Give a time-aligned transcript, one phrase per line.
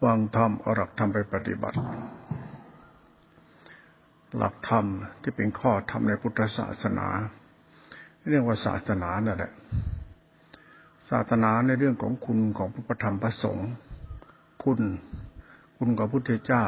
[0.00, 1.78] ฟังธรรมเอาหลักธรรมไปปฏิบัติ
[4.36, 4.84] หลักธรรม
[5.22, 7.06] ที่เป็นข้อธรรมในพุทธศาสนา
[8.28, 9.52] เรื่องว่าศาสนานั่นแหละ
[11.10, 13.68] ศาสนาในเรื่องของคุณของพระธรรมพระสงฆ์
[14.64, 14.80] คุณ
[15.76, 16.64] คุณของพุทธเจ้า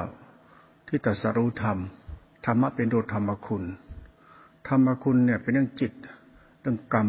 [0.87, 1.79] ที่ตรัสรู้ธรรม
[2.45, 3.65] ธรรมะเป็นตัวธรรมคุณ
[4.69, 5.93] ธรรมคุณเนี่ยเป็นเรื่องจิต
[6.61, 7.09] เรื่องกรรม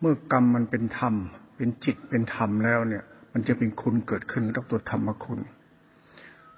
[0.00, 1.14] เมื่อกรรมมันเป็นธรรม
[1.56, 5.40] เป็นจิตเป็นธรรมแล้วเนี่ย มันจะเป็นคุณเกิดขึ้นต้องตัวธรรมคุณ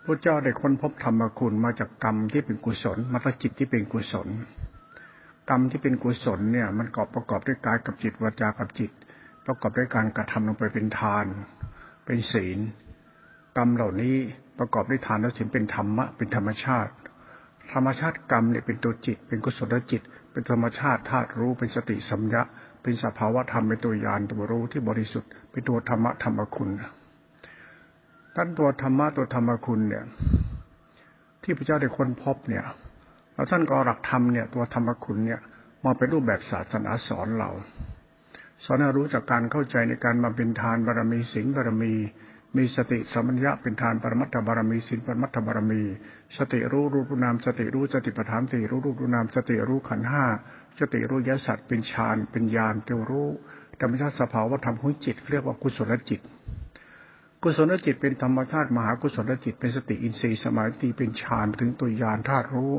[0.05, 4.29] พระเจ้าได้ค้นพบธรรมคุณมาจากกรรมที่เป็นกุศลมาจากจิตที่เป็นกุศล
[5.49, 8.91] กรรมที่เป็นกุศลเนี่ย มันกอบประกอบด้วยกายกับจิตวาจากับจิต
[9.47, 11.27] ประกอบด้วยการกระทำลงไปเป็นทาน
[12.05, 12.59] เป็นศีล
[13.57, 14.17] กรรมเหล่านี้
[14.59, 16.93] ประกอบด้วยทานและศีลเป็นธรรมะเป็นธรรมชาติ
[17.73, 20.03] ธรรมชาติกรรมเนี่ยเป็นตัวจิต เป็นกุศลจิต
[20.33, 22.43] เป็นธรรมชาติธาตุรู้เป็นสติสัมยา
[22.85, 26.71] เป็นสภาวะธรรมเป็นตัวยานตัวรู้ที่บริสุทธิ์เป็นตัวธรรมะธรรมคุณ
[28.37, 30.05] ท่านตัวธรรมะตัวธรรมคุณเนี่ย
[31.43, 32.65] ที่พระเจ้าได้ค้นพบเนี่ย
[33.35, 35.41] แล้วท่านก็หลักธรรมเนี่ย ตัวธรรมคุณเนี่ย
[35.85, 37.51] มาเป็นรูปแบบศาสนาสอนเรา
[38.65, 41.95] สอนให้รู้จากการเข้าใจในการมาเป็นทานบารมีสิงบารมี
[42.57, 45.83] มีสติสมัญญะเป็นทานปรมัตถบารมีสินปรมัตถบารมี
[46.37, 50.25] สติรู้รูปนามสติรู้สติปัฏฐานสติรู้รูปนามสติรู้ขันห้า
[50.79, 53.29] สติรู้ยสัตว์เป็นฌานเป็นญาณเตัวรู้
[53.81, 56.21] ธรรมชาติสภาวะธรรมของจิตเรียกว่ากุศลจิต
[57.43, 62.73] กุศลจิตเป็นธรรมชาติมหากุศลจิต เป็นสติอินทรีย์สมาธิเป็นฌานถึงตัวญาณธาตุรู้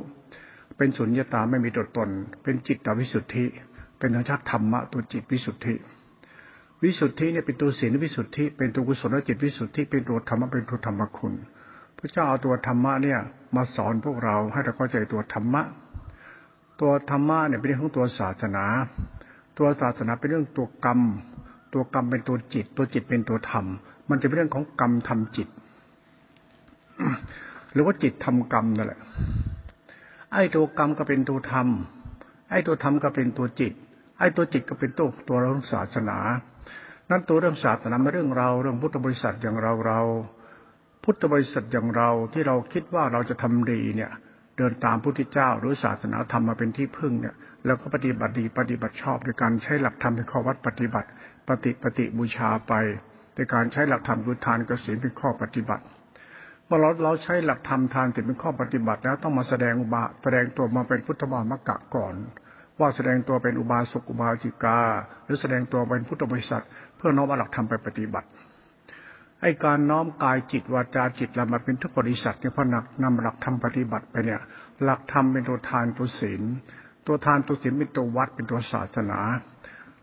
[0.78, 2.10] เป็นสุญญตาไม่มีตัวตน
[2.44, 3.46] เป็นจิตตวิสุทธิ
[4.00, 5.76] เป็นธรรมชาติธรรมะตัวจิตวิสุทธิ
[6.84, 11.34] วิสุทธิเนี่ยเป็นตัวศีลวิสุทธิ เป็นตัวกุศลจิตวิสุทธิ เป็นตัวธรรมะเป็นตัวธรรมคุณ
[11.98, 13.20] พระเจ้าเอาตัวธรรมะเนี่ย
[13.56, 15.62] มาสอนพวกเราให้เราเข้าใจตัวธรรมะ
[16.82, 18.66] ตัวธรรมะเนี่ยเป็นเรื่องของตัวศาสนา
[19.58, 21.00] ตัวศาสนาเป็นเรื่องตัวกรรม
[21.74, 23.66] ตัวกรรมเป็นตัวจิต ตัวจิตเป็นตัวธรรม
[24.10, 25.48] มันจะเป็นเรื่องของกรรมทำจิต
[27.72, 29.00] หรือว่าจิตทำกรรมนั่นแหละ
[30.34, 31.68] ไอ้ตัวกรรมก็เป็นตัวธรรม
[32.50, 33.74] ไอ้ตัวธรรมก็เป็นตัวจิต
[34.20, 36.18] ไอ้ตัวจิตก็เป็นตัวตัวเรื่องศาสนา
[37.10, 40.02] นั่นตัวเรื่องศาสนาไม่เรื่องเรา เรื่องพุทธบริษัทอย่างเราเรา
[41.04, 44.12] พุทธบริษัทอย่างเราที่เราคิดว่าเราจะทำดีเนี่ย
[44.58, 47.36] เดินตามพุทธเจ้า หรือศาสนาธรรมมาเป็นที่พึ่งเนี่ย
[47.66, 51.08] แล้วก็ปฏิบัติดีปฏิบัติชอบในการใช้หลักธรรมเป็นข้อวัดปฏิบัติ
[51.50, 52.74] ปฏิปฏิบูชาไป
[53.36, 55.84] ในการใช้หลักธรรมคือทานกสินเป็นข้อปฏิบัติ
[56.66, 62.16] เมื่อเราเราใช้หลักธรรมทานศีลเป็นข้อปฏิบัติแล้วต้องมาแสดงอุบาแสดงตัวมาเป็นพุทธบาลมกะก่อน
[62.80, 64.80] ว่าแสดงตัวเป็นอุบาสกอุบาสิกา
[65.26, 66.64] หรือแสดงตัวเป็นพุทธบริษัท
[66.98, 68.28] เพื่อน้อมหลักธรรมไปปฏิบัติ
[69.46, 74.42] ไอ้การน้อมกายจิตวาจาจิตเรามาเป็นทุกบริษัทเนี่ยพอนักนำหลักธรรมปฏิบัติไปเนี่ย
[74.84, 76.42] หลักธรรมเป็นตัวทานตัวศีล
[77.08, 79.20] ตัวทานตัวศีลเป็นตัววัดเป็นตัวศาสนา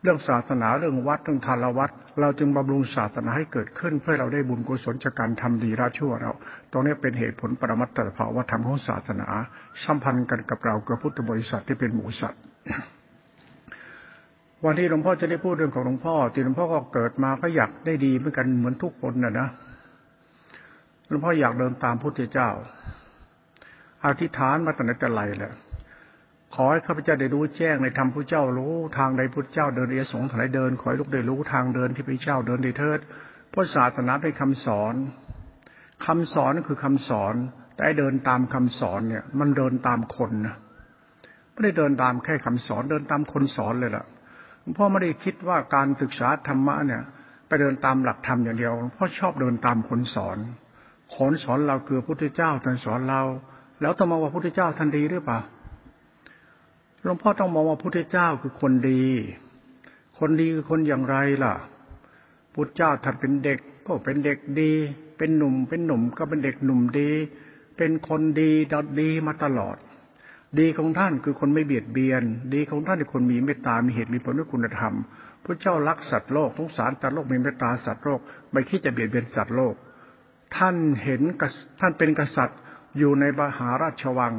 [0.03, 6.33] เรื่องศาสนาเรื่องวัดเรื่องทานวัด เราจึงบำรุงศาสนาให้เกิดขึ้น เพื่อเราได้บุญกุศลจากการทำดีละชั่วเรา
[6.73, 9.29] ตรงนี้เป็นเหตุผลปรมัตถภาวะธรรมของศาสนา
[9.85, 12.43] สัมพันธ์กันกับเรากับพุทธบริษัทที่เป็นหมูสัตว์
[14.67, 19.49] วันที่หลวงพ่อจะได้พูดเรื่องของหลวงพ่อที่หลวงพ่อก็เกิดมาก็อยากได้ดีเหมือนกันเหมือนทุกคนนะนะ
[21.09, 22.51] หลวงพ่ออยากเดินตามพุทธเจ้า
[24.05, 25.53] อธิษฐานมาตั้งแต่ไรแหละ
[26.55, 33.01] ขอให้ข้าพเจ้าได้รู้แจ้งในธรรมพระเจ้ารู้ทางใดพุทธเจ้าเดินเอสงทางไหนเดินขอให้ลูกได้รู้ทางเดินที่พระเจ้าเดินได้เถิด
[33.53, 34.95] พราะศาสนาเป็นคำสอน
[36.07, 37.35] คำสอนก็คือคำสอน
[37.75, 40.55] แต่เดินตามคำสอนเนี่ย มันเดินตามคนนะ
[41.53, 44.05] ไม่ได้เดินตามแค่คำสอนเดินตามคนสอนเลยล่ะ
[44.63, 47.03] หลวงพ่อไม่ได้คิดว่าการศึกษาธรรมะเนี่ย
[47.47, 50.39] ไปเดินตามหลักธรรมอย่างเดียวพ่อชอบเดินตามคนสอน
[51.17, 53.23] คนสอนเราคือพระพุทธเจ้าท่านสอนเรา
[53.81, 55.39] แล้วต้องมองว่าพุทธเจ้าท่านดีหรือเปล่า
[57.03, 59.05] หลวงพ่อต้องมองว่าพุทธเจ้าคือคนดี
[60.19, 61.55] คนดีคือคนอย่างไรล่ะ
[62.55, 64.73] พุทธเจ้าท่านเป็นเด็กก็เป็นเด็กดี
[65.19, 67.11] เป็นหนุ่ม เป็นหนุ่มก็เป็นเด็กหนุ่มดี
[67.77, 69.77] เป็นคนดีดอดดีมาตลอด
[70.59, 72.23] ดีของท่านคือคนไม่เบียดเบียน
[72.55, 74.95] ดีของท่านคือคนมีเมตตา มีเหตุมีผลด้วยคุณธรรม
[75.45, 78.21] พระเจ้ารักสัตว์โลกสงสารสัตว์โลกมีเมตตาสัตว์โลก
[78.53, 79.75] ไม่คิดจะเบียดเบียนสัตว์โลก
[80.57, 81.23] ท่านเห็น
[81.81, 82.59] ท่านเป็นกษัตริย์
[82.99, 84.35] อยู่ในมหาราชวัง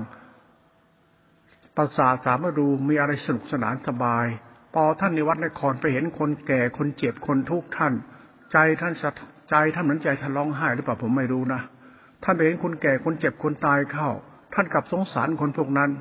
[1.76, 4.26] ประสาทสามรูมีอะไรสนุกสนานสบาย
[4.74, 7.94] พอท่านในวัดนครไปเห็นคนแก่คนเจ็บคนทุกข์ท่าน
[8.52, 8.94] ใจท่าน
[9.50, 11.62] ใจท่านเหมือนใจท่านร้องไห้หรือเปล่าผมไม่รู้นะ
[12.24, 14.10] ท่านไปเห็นคนแก่คนเจ็บคนตายเข้า
[14.54, 15.92] ท่านกลับสงสารคนพวกนั้น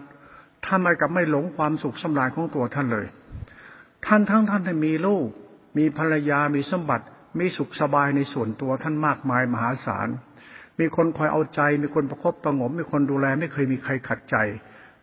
[0.66, 3.06] ท่านไม่กลับไม่หลงความสุขสำราญของตัวท่านเลย
[4.06, 5.28] ท่านทั้งท่านที่มีลูก
[5.78, 7.04] มีภรรยามีสมบัติ
[7.38, 10.08] มีสุขสบายในส่วนตัวท่านมากมายมหาศาล
[10.78, 14.36] มีคนคอยเอาใจ มีคนประคบประงม มีคนดูแลไม่เคยมีใครขัดใจ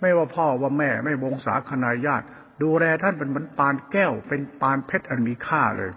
[0.02, 2.26] ไม่ว่าพ่อว่าแม่ไม่วงศาคณาญาติ
[2.64, 5.92] ดูแลท่านเป็นเหมือนปานแก้ว เป็นปานเพชรอันมีค่าเลย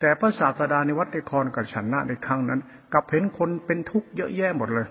[0.00, 2.60] แต่พระศาสดาในวัดในครกับฉันนะในครั้งนั้น
[2.92, 4.86] กลับเห็นคนเป็นทุกข์เยอะแยะหมดเลย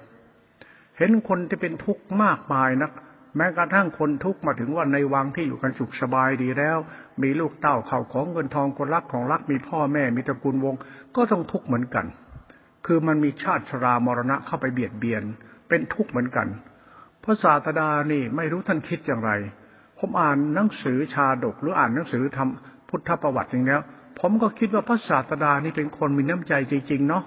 [0.98, 2.92] เห็นคนที่เป็นทุกข์มากมายนัก
[3.38, 6.78] แม้กระทั่งคนทุกข์มาถึงว่าในวังที่อยู่กันสุขสบายดีแล้ว
[7.24, 10.76] มีลูกเต้าเข่าของเงินทองคนรักของรักมีพ่อแม่มีตระกูลวง
[11.16, 12.06] ก็ต้องทุกข์เหมือนกัน
[12.86, 15.24] คือมันมีชาติชรามรณะเข้าไปเบียดเบียน
[15.70, 16.48] เป็นทุกข์เหมือนกัน
[17.24, 19.32] พระศาสดานี่ไม่รู้ท่านคิดอย่างไร
[20.00, 23.78] ผมอ่านหนังสือชาดกหรืออ่านหนังสือทำพุทธประวัติอย่างนี้
[24.20, 27.24] ผมก็คิดว่าพระศาสดานี่เป็นคนมีน้ำใจจริงๆเนาะ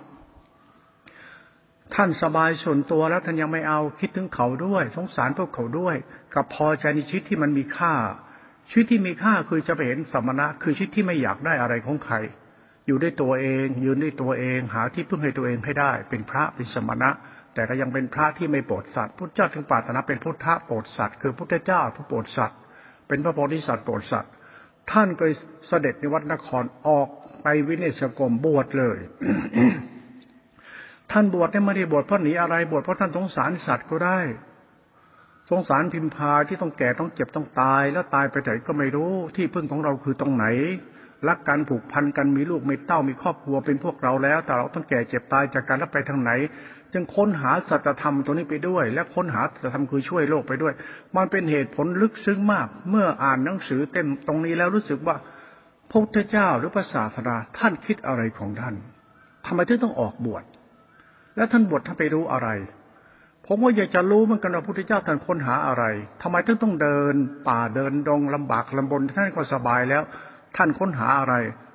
[1.94, 5.96] ท่านสบายส่วนตัวแล้วท่านยังไม่เอาคิดถึงเขาด้วย สงสารพวกเขาด้วย
[6.34, 7.94] กับพอใจในชีวิตที่มันมีค่า
[8.70, 12.14] ชีวิตที่มีค่าคือจะไปเห็นสมณะ คือชีวิตที่ไม่อยากได้อะไรของใคร
[12.86, 17.10] อยู่ด้วยตัวเอง ยืนด้วยตัวเอง หาที่พึ่งให้ตัวเองให้ได้ เป็นพระเป็นสมณะ
[17.54, 22.58] แต่ก็ยังเป็นพระที่ไม่โปรดสัตว์พุทธเจ้าถึงปรารถนาเป็นพุทธะโปรดสัตว์คือพุทธเจ้าผู้โปรดสัตว์
[23.08, 24.32] เป็นพระโพธิสัตว์โปรดสัตว์
[24.92, 25.24] ท่านก็
[25.68, 27.08] เสด็จในวัดนครออก
[27.42, 28.98] ไปวินิสกรมบวชเลย
[31.12, 34.20] ท่านบวชไม่ได้บวชเพราะหนีอะไรบวชเพราะท่านสงสารสัตว์ก็ได้
[35.50, 40.46] สงสารพิมพาที่ต้องแก่ต้องเจ็บต้องตาย แล้วตายไปไหนก็ไม่รู้ที่พึ่งของเราคือตรงไหน
[41.28, 46.30] รักกันผูกพันกันมีลูกมีเต้ามีครอบครัวเป็นพวกเราแล้ว แต่เราต้องแก่เจ็บตายจากการรับไปทางไหน
[46.92, 50.74] จึงค้นหาสัจธรรมตัวนี้ไปด้วย และค้นหาสัจธรรมคือช่วยโลกไปด้วย
[51.16, 55.16] มันเป็นเหตุผลลึกซึ้งมาก เมื่ออ่านหนังสือเต็มตรงนี้แล้วรู้สึกว่า
[55.90, 58.74] พระพุทธเจ้าหรือภาษาธราท่านคิดอะไรของท่าน
[59.46, 60.44] ทำไมถึงต้องออกบวช
[61.38, 62.48] และท่านบวชท่านไปรู้อะไร
[63.46, 65.84] ผมก็อยากจะรู้เหมือนกันว่าพระพุทธเจ้าท่านค้นหาอะไร
[66.22, 67.14] ทำไมท่านต้องเดิน
[67.48, 70.02] ป่าเดินดงลำบากลำบนท่านก็สบายแล้ว
[70.56, 71.34] ท่านค้นหาอะไร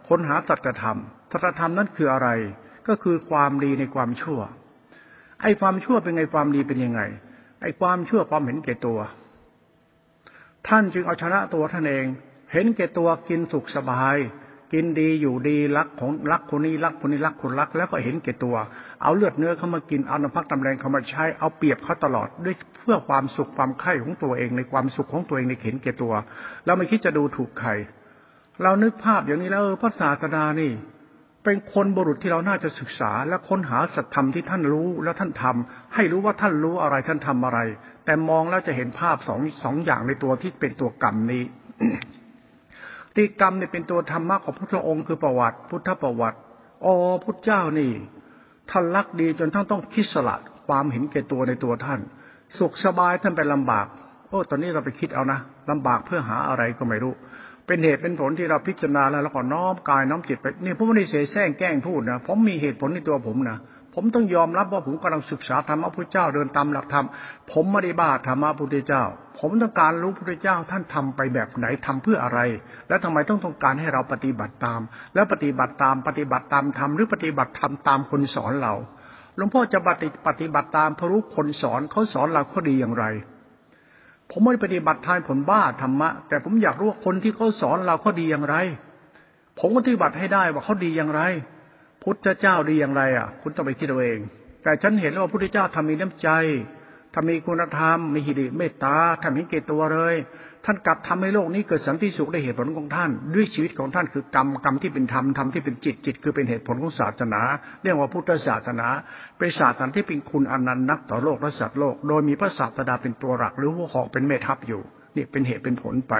[0.10, 0.98] ค้นหาสัจธรรม
[1.32, 2.30] สัจธรรมนั้นคืออะไร
[2.88, 4.40] ก็คือความดีในความชั่ว
[5.42, 7.02] ไอ้ความชั่วเป็นไงความดีเป็นยังไง
[7.62, 9.00] ไอ้ความชั่วความเห็นแก่ตัว
[10.68, 12.06] ท่านจึงเอาชนะตัวท่านเอง
[12.52, 14.18] เห็นแก่ตัวกินสุขสบาย
[14.74, 18.56] กินดีอยู่ดีรักของรักคนนี้รักคนนี้รักคนรัก แล้วก็เห็นแก่ตัว
[19.04, 26.14] เอาเลือดเนื้อเข้ามากินเอาน้ำพักน้ำแรงเข้ามาใช้เอาเปรียบเขาตลอดด้วยเพื่อความสุขความไข่ของตัวเองในความสุขของตัวเองในเห็นแก่ตัว
[26.66, 27.70] เราไม่คิดจะดูถูกใคร
[28.64, 30.72] เรานึกภาพอย่างนี้แล้วพระศาสดานี่
[31.44, 37.60] เป็นคนบุรุษที่เราน่าจะศึกษา และค้นหาสัจธรรมที่ท่านรู้แล้วท่านทำให้รู้ว่าท่านรู้อะไรท่านทำอะไร
[38.06, 41.44] แต่มองแล้วจะเห็นภาพสองสองอย่างในตัวที่เป็นตัวกรรมนี้
[43.16, 46.38] ที่กรรมเนี่ยเป็นตัวธรรมะของพระองค์คือประวัติ พุทธประวัติ
[46.86, 46.94] อ๋อ
[47.24, 47.92] พุทธเจ้านี่
[48.70, 50.36] ท่านรักดีจนท่านต้องคิดสละ
[50.68, 52.00] ความเห็นแก่ตัวในตัวท่าน
[52.58, 53.86] สุขสบายท่านไปลำบาก
[54.30, 55.40] โอ้ตอนนี้เราไปคิดเอานะ
[55.70, 57.14] ลำบากเพื่อหาอะไรก็ไม่รู้
[57.68, 63.58] เป็นเหตุเป็นผลที่เราพิจารณาแล้วแล้วก็น้อมกายน้อมจิตไปนี่ผมไม่ได้เสแสร้งแกล้งพูดนะผมมีเหตุผลในตัวผมนะ
[63.96, 67.06] ผมต้องยอมรับว่าผมกำลังศึกษาธรรมะพุทธเจ้าเดินตามหลักธรรม
[67.52, 69.04] ผมไม่ได้บ้าธรรมะพุทธเจ้า
[69.46, 72.40] ผมต้องการรู้พุทธเจ้าท่านทำไปแบบไหนทำเพื่ออะไร
[72.88, 74.82] และทำไมต้องต้องการให้เราปฏิบัติตาม
[75.14, 78.74] แล้วปฏิบัติตามปฏิบัติตามธรรมหรือปฏิบัติธรรมตามคนสอนเรา
[79.36, 83.06] หลวงพ่อจะปฏิปฏิบัติตามพระรู้คนสอนเขาสอนเราเขาดีอย่างไร
[84.30, 88.56] ผมไม่ปฏิบัติทานผลบ้าธรรมะ แต่ผมอยากรู้คนที่เขาสอนเราเขาดีอย่างไร
[89.60, 91.22] ผมปฏิบัติให้ได้ว่าเขาดีอย่างไร
[92.04, 94.20] พุทธเจ้าดีอย่างไรอะ คุณต้องไปคิดเอาเอง
[94.64, 96.30] แต่ฉันเห็นว่าพุทธเจ้าทำมีน้ำใจ
[97.14, 100.16] ทำมีคุณธรรมมีหิริเมตตาทำให้เกตตัวเลย
[100.66, 107.42] ท่านกลับทำให้โลกนี้เกิดสันติสุขได้เหตุผลของท่าน ด้วยชีวิตของท่านคือกรรมกรรมที่เป็นธรรมธรรมที่เป็นจิตจิต คือเป็นเหตุผลของศาสนา
[107.84, 108.88] เรียกว่าพุทธศาสนา
[109.38, 114.82] เป็นศาสนาที่เป็นคุณอนันต์นักต่อโลกและสัตว์โลก โดยมีพระศาสดาเป็นตัวหลักหรือหัวหอกเป็นเมทัพอยู่
[115.16, 116.14] นี่เป็นเหตุเป็นผลไป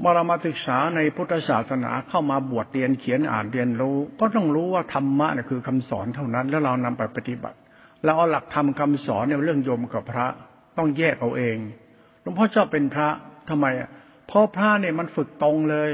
[0.00, 7.58] เมื่อเรามาศึกษาในพุทธศาสนาเข้ามาบวชเรียนเขียนอ่านเรียนรู้ ก็ต้องรู้ว่าธรรมะเนี่ยคือคำสอนเท่านั้น แล้วเรานำไปปฏิบัติ
[8.04, 10.26] เราเอาหลักธรรมคาสอนเนี่ยเรื่องโยมกับพระ
[10.78, 11.56] ต้องแยกเอาเอง
[12.22, 13.08] หลวงพ่อชอบเป็นพระ
[13.48, 13.90] ทำไมอะ
[14.26, 15.90] เพราะพระเนี่ยมันฝึกตรงเลย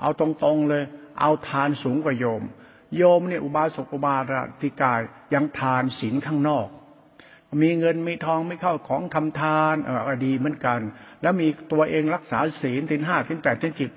[0.00, 0.82] เอาตรงๆเลย
[1.20, 2.42] เอาทานสูงกว่าโยม
[2.96, 4.16] โยมเนี่ยอุบาสกอุบา
[4.60, 5.00] สิกาย
[5.34, 6.68] ยังทานศีลข้างนอก
[7.62, 10.80] มีเงินมีทองไม่เข้าของทำทานเออดีเหมือนกัน
[11.22, 13.90] แล้วมีตัวเองรักษาศีลศีลห้าศีลแปดศีลจิต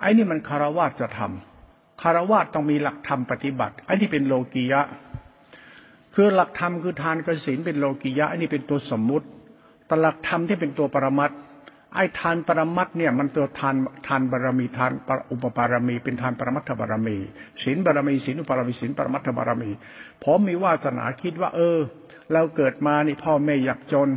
[0.00, 4.82] ไอ้นี่มันคารวะจะทำคารวะต้องมีหลักธรรมปฏิบัติไอ้นี่เป็นโลกียะ
[6.14, 9.26] คือหลักธรรมคือทานกสินเป็นโลกียะอ้นี่เป็นตัวสมมุติ
[9.86, 11.30] แต่หลักธรรมที่เป็นตัวปรมัต
[11.94, 13.74] ไอ้ทานปรมัตเนี่ยมันตัวทาน
[14.06, 14.92] ทานบารมีทาน
[15.30, 17.16] อุปบารมี เป็นทานปรมัตถบารมี
[17.62, 19.70] ศีลบารมีศีลอุปบารมีศีลปรมัตถบารมี
[20.24, 21.78] ผมมีวาสนาคิดว่า เออ
[22.32, 24.08] เราเกิดมานี่พ่อแม่อยากจน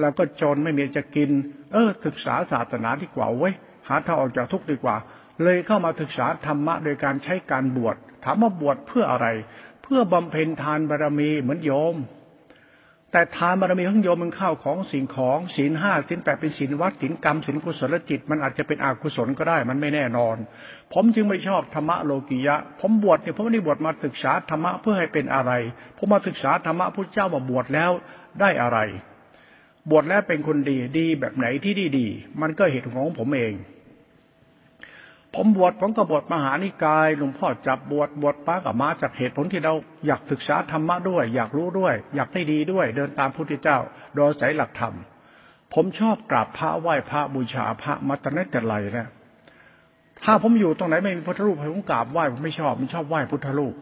[0.00, 1.30] เราก็จนไม่มีจะกิน
[1.72, 3.54] เออ ศึกษาศาสนาดีกว่าเว้ย
[3.88, 4.96] หาทางออกจากทุกข์ดีกว่า
[5.42, 9.26] เลยเข้ามาศึกษาธรรมะโดยการใช้การบวชถามว่าบวชเพื่ออะไร
[9.86, 11.96] เพื่อบำเพ็ญทานบารมีเหมือนโยม
[13.12, 20.36] แต่ทานบารมีของโยมมันเข้าของสิ่งของศีลห้าศีลแปดเป็นศีลวัดศีลกรรมศีลกุศลจิต มันอาจจะเป็นอกุศลก็ได้ มันไม่แน่นอน
[20.92, 25.52] ผมจึงไม่ชอบธรรมะโลกิยะ ผมบวชเนี่ยผมไม่ได้บวชมาศึกษาธรรมะเพื่อให้เป็นอะไร
[25.96, 27.90] ผมมาศึกษาธรรมะพระเจ้ามาบวชแล้ว
[28.40, 28.78] ได้อะไร
[29.90, 32.06] บวชแล้วเป็นคนดีดีแบบไหนที่ดีดี
[32.40, 33.54] มันก็เหตุของผมเอง
[35.36, 39.74] ผมบวชผมก็บวชมหานิกายหลวงพ่อจับบวชบวชป้ากับมาจากเหตุผลที่เรา
[40.06, 43.78] อยากศึกษาธรรมะด้วย อยากรู้ด้วย อยากได้ดีด้วย เดินตามพระพุทธเจ้า
[44.16, 44.94] โดยสายหลักธรรม
[45.74, 49.08] ผมชอบกราบพระไหว้พระบูชาพระมาต่นั้นแต่ไรนะ
[50.24, 53.74] ถ้าผมอยู่ตรงไหนไม่มีพุทธรูปผมกราบไหว้ผมไม่ชอบผมชอบไหว้พุทธรูป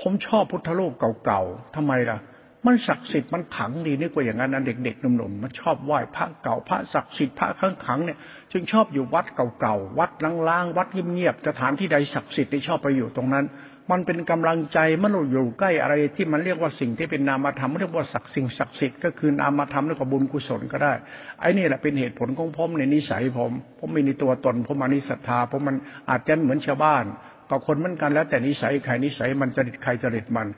[0.00, 0.92] ผมชอบพุทธรูป
[1.24, 2.18] เก่าๆทำไมล่ะ
[2.66, 8.18] มันศักดิ์สิทธิ์มันขังดีนี่กว่าอย่างนั้นนะเด็กๆหนุ่มๆมันชอบไหว้พระเก่าพระศักดิ์สิทธิ์พระขังขังเนี่ย
[8.54, 9.26] จึงชอบอยู่วัด
[9.60, 10.10] เก่าๆ วัด
[10.48, 13.44] ล้างๆ วัดเงียบๆ สถานที่ใดศักดิ์สิทธิ์ที่ชอบไปอยู่ตรงนั้น
[13.90, 20.92] มันเป็นกำลังใจมันอยู่ใกล้อะไรที่มันเรียกว่าสิ่งที่เป็นนามธรรมเรียกว่าศักดิ์สิ่งศักดิ์สิทธิ์ก็คือนามธรรมแล้วก็บุญกุศลก็ได้
[21.40, 25.76] ไอ้นี่แหละเป็นเหตุผลของผมในนิสัยผม ผมมีในตัวตน ผมมานิศรัทธา ผมมัน
[26.10, 27.04] อาจจะเหมือนชาวบ้าน
[27.50, 30.48] ก็คนเหมือนกันแล้วแต่นิสัยใครนิสัยมันจริตใครจริตมัน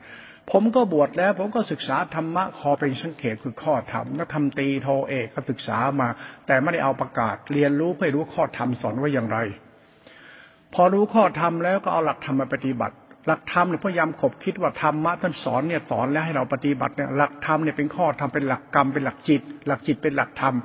[0.51, 6.07] ผมก็บวชแล้ว ผมก็ศึกษาธรรมะคอเป็นสังเขตคือข้อธรรมนักธรรมตีโทเอกก็ศึกษามา
[6.47, 9.37] แต่ไม่ได้เอาประกาศเรียนรู้เพื่อรู้ข้อธรรมสอนว่าอย่างไร
[10.73, 12.95] พอรู้ข้อธรรมแล้วก็เอาหลักธรรมมาปฏิบัติ
[13.27, 20.55] หลักธรรมเนี่ยพยายามขบคิดว่าธรรมะท่านสอนเนี่ยสอนแล้วให้เราปฏิบัติเนี่ยหลักธรรมเนี่ยเป็นข้อธรรมเป็นหลักกรรมเป็นหลักจิต หลักจิตเป็นหลักธรรม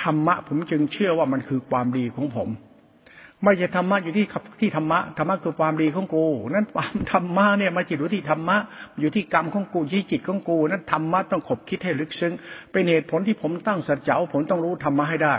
[0.00, 2.48] ธรรมะผมจึงเชื่อว่ามันคือความดีของผม
[3.44, 4.26] ไม่ใช่ธรรมะอยู่ที่
[4.60, 8.56] ที่ธรรมะธรรมะคือความดีของกู นั้นความธรรมะเนี่ยมาจิตอยู่ที่ธรรมะ
[9.00, 12.32] อยู่ที่กรรมของกูที่จิตของกูนั้นธรรมะต้องขบคิดให้ลึกซึ้ง
[12.72, 15.36] เป็นเหตุผลที่ผมตั้งสัจจะผมต้องรู้ธรรมะให้ได้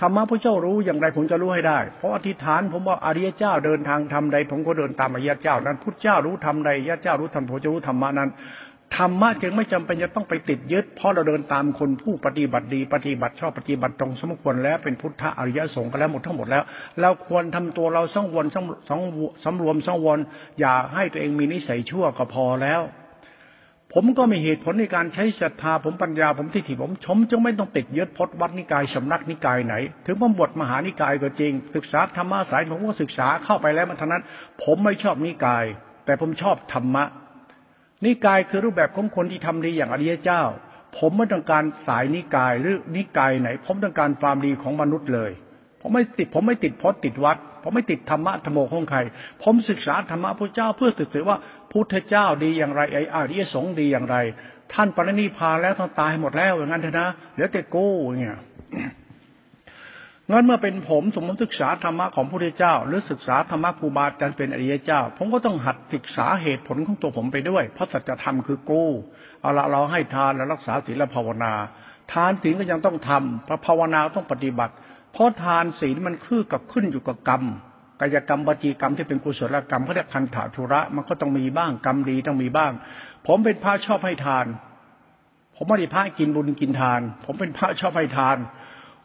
[0.00, 8.30] ธรรมะพระเจ้ารู้อย่างไรผมจะรู้ให้ได้ เพราะอธิษฐานผมว่าอริยเจ้าเดินทางทำใด ผมก็เดินตามอริยเจ้านั้นพุทธเจ้ารู้ทำใดอริยเจ้ารู้ทำผมจะรู้ธรรมะนั้น
[8.94, 16.62] ธรรมะจึงไม่จำเป็นจะต้องไปติดยึด เพราะเราเดินตามคนผู้ปฏิบัติดี ปฏิบัติชอบปฏิบัติตรงสมควรแล้วเป็นพุทธอริยสงฆ์กันแล้วหมดทั้งหมดแล้ว
[17.00, 18.64] เราควรทำตัวเราสังวรสัง
[19.44, 20.18] สังรวมสังวร
[20.60, 22.82] อย่าให้ตัวเองมีนิสัยชั่วก็พอแล้ว
[23.94, 29.74] ผมก็มีเหตุผลในการใช้ศรัทธาผมปัญญาผมทิฏฐิผมชมจึงไม่ต้องติดยึดพจนวัดนิกายสำนักนิกายไหน
[30.06, 34.22] ถึงผมบทมหานิกายก็จริง ศึกษาธรรมะสายผมก็ศึกษาเข้าไปแล้วมันทั้งนั้น
[34.62, 35.64] ผมไม่ชอบนิกาย
[36.04, 37.04] แต่ผมชอบธรรมะ
[38.04, 40.42] นิกายคือรูปแบบของคนที่ทำดีอย่างอริยเจ้า
[40.98, 45.30] ผมไม่ต้องการสายนิกายหรือนิกายไหน ผมต้องการความดีของมนุษย์เลย
[45.80, 48.98] ผมไม่ติดผมไม่ติดพจน์ติดวัด ผมไม่ติดธรรมะธรรมโอของใคร
[49.42, 51.38] ผมศึกษาธรรมะพระเจ้าเพื่อศึกษาว่า
[51.72, 54.16] พุทธเจ้าดีอย่างไรไอ้อริยสงฆ์ดีอย่างไร
[54.72, 58.38] ท่านปรินิพานแล้วท่านตายหมดแล้วอย่างนั้นเถอะนะเหลือแต่กูอย่างเงี้ย
[60.30, 68.90] งั้นเมื่อเป็นผมสมมติศึกษาธรรมะของพระพุทธเจ้า หรือศึกษาธรรมะครูบาอาจารย์เป็นอริยเจ้า ผมก็ต้องหัดศึกษาเหตุผลของตัวผมไปด้วย เพราะสัจธรรมคือกู้
[69.40, 71.52] เอาละเราให้ทานแล้วรักษาศีลและภาวนา
[72.12, 74.74] ทานศีลก็ยังต้องทำพระภาวนาต้องปฏิบัติ
[75.12, 77.42] เพราะทานศีลมันคือกับขึ้นอยู่กับกรรม
[78.00, 82.72] กายกรรมปฏิกรรมที่เป็นกุศลกรรมเขาเรียกคันถาธุระมันก็ต้องมีบ้างกรรมดีต้องมีบ้าง
[83.26, 84.46] ผมเป็นพระชอบให้ทาน
[85.56, 88.36] ผมไม่ได้พระกินบุญกินทาน ผมเป็นพระชอบให้ทาน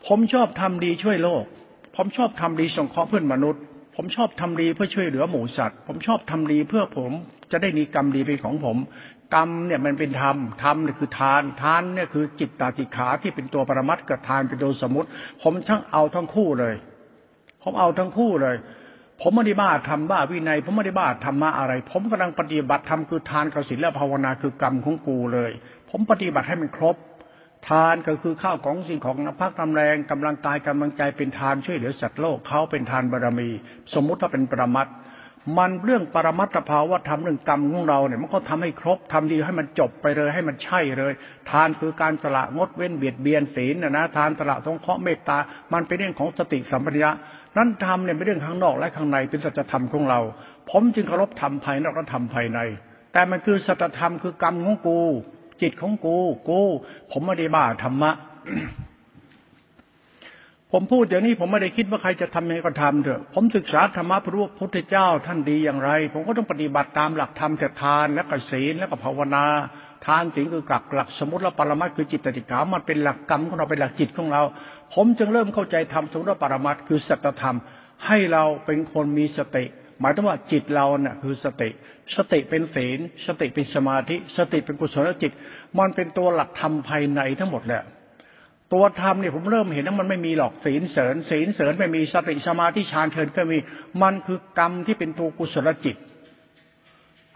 [0.08, 1.44] ผมชอบทำดีช่วยโลก
[1.96, 3.62] ผมชอบทำดีสงเคราะห์เพื่อนมนุษย์
[3.96, 7.12] ผมชอบทำดีเพื่อช่วยเหลือหมูสัตว์ ผมชอบทำดีเพื่อผม
[7.52, 8.78] จะได้มีกรรมดีเป็นของผม
[9.36, 15.08] กรรมเนี่ยมันเป็นธรรม ธรรมเนี่ยคือทาน ทานเนี่ยคือจิตตาติขาที่เป็นตัวปรมัตกับทานเป็นตัวสมมติ
[15.42, 16.76] ผมทั้งเอาทั้งคู่เลย
[17.64, 18.56] ผมเอาทั้งคู่เลย
[19.22, 25.52] ผมไม่ได้บ้าทำบ้าวินัย ผมไม่ได้บ้าธรรมะอะไร ผมกำลังปฏิบัติธรรมคือทานกสินและภาวนาคือกรรมของกูเลย
[25.90, 26.96] ผมปฏิบัติให้มันครบ
[27.70, 33.50] ทานก็คือข้าวของสิ่งของนักพักทำแรงกำลังกายกำลังใจเป็นทานช่วยเหลือสัตว์โลกเขาเป็นทานบารมี
[33.94, 34.88] สมมุติว่าเป็นปรมัต
[35.58, 41.14] มันเรื่องปรมัตถภาวะธรรมเรื่องกรรมของเราเนี่ยมันก็ทำให้ครบทำดีให้มันจบไปเลยให้มันใช่เลย
[41.50, 45.38] ทานคือการสละงดเว้นเบียดเบียนศีลนะนะทานสละทงเคราะห์เมตตา
[45.74, 47.12] มันเป็นเรื่องของสติสัมปชัญญะ
[47.58, 50.20] นั้นธรรมเนี่ยเป็นเรื่องข้างนอกและข้างในเป็นสัจธรรมของเรา
[50.70, 52.60] ผมจึงเคารพธรรมภายนอกและธรรมภายใน
[53.14, 55.02] แต่มันคือสัจธรรมคือกรรมของกู
[55.62, 56.18] จิตของกู
[56.50, 56.62] กู
[57.12, 58.12] ผมไม่ได้บ้าธรรมะ
[60.72, 69.46] ผมพูดอย่างนี้ผมไม่ได้คิดว่าใครจะทำยังไงก็ทำเถอะ ผมศึกษาธรรมะพระพุทธเจ้าท่านดีอย่างไร ผมก็ต้องปฏิบัติตามหลักธรรมแต่ทานและก็ศีลและก็ภาวนา
[70.06, 74.42] ทานศีลคือกักหลักสมุติและปรมัตคือจิตติกามันเป็นหลักกรรมของเราเป็นหลักจิตของเรา
[74.94, 77.58] ผมจึงเริ่มเข้าใจธรรมสมุติและปรมัตคือสัจธรรม
[78.08, 79.66] ให้เราเป็นคนมีสติ
[80.00, 81.70] หมายถึงว่าจิตเราเนี่ยคือสติ
[82.16, 85.32] สติเป็นศีล สติเป็นสมาธิ สติเป็นกุศลจิต
[85.80, 87.84] มันเป็นตัวหลักธรรมภายในทั้งหมดแหละ
[88.74, 93.58] ตัวธรรมเนี่ยผมเริ่มเห็นว่ามันไม่มีหรอกศีลเสริญศีลเสริญไม่มีสติสมาธิฌานเชิญก็มี
[94.02, 95.98] มันคือกรรมที่เป็นตัวกุศลจิต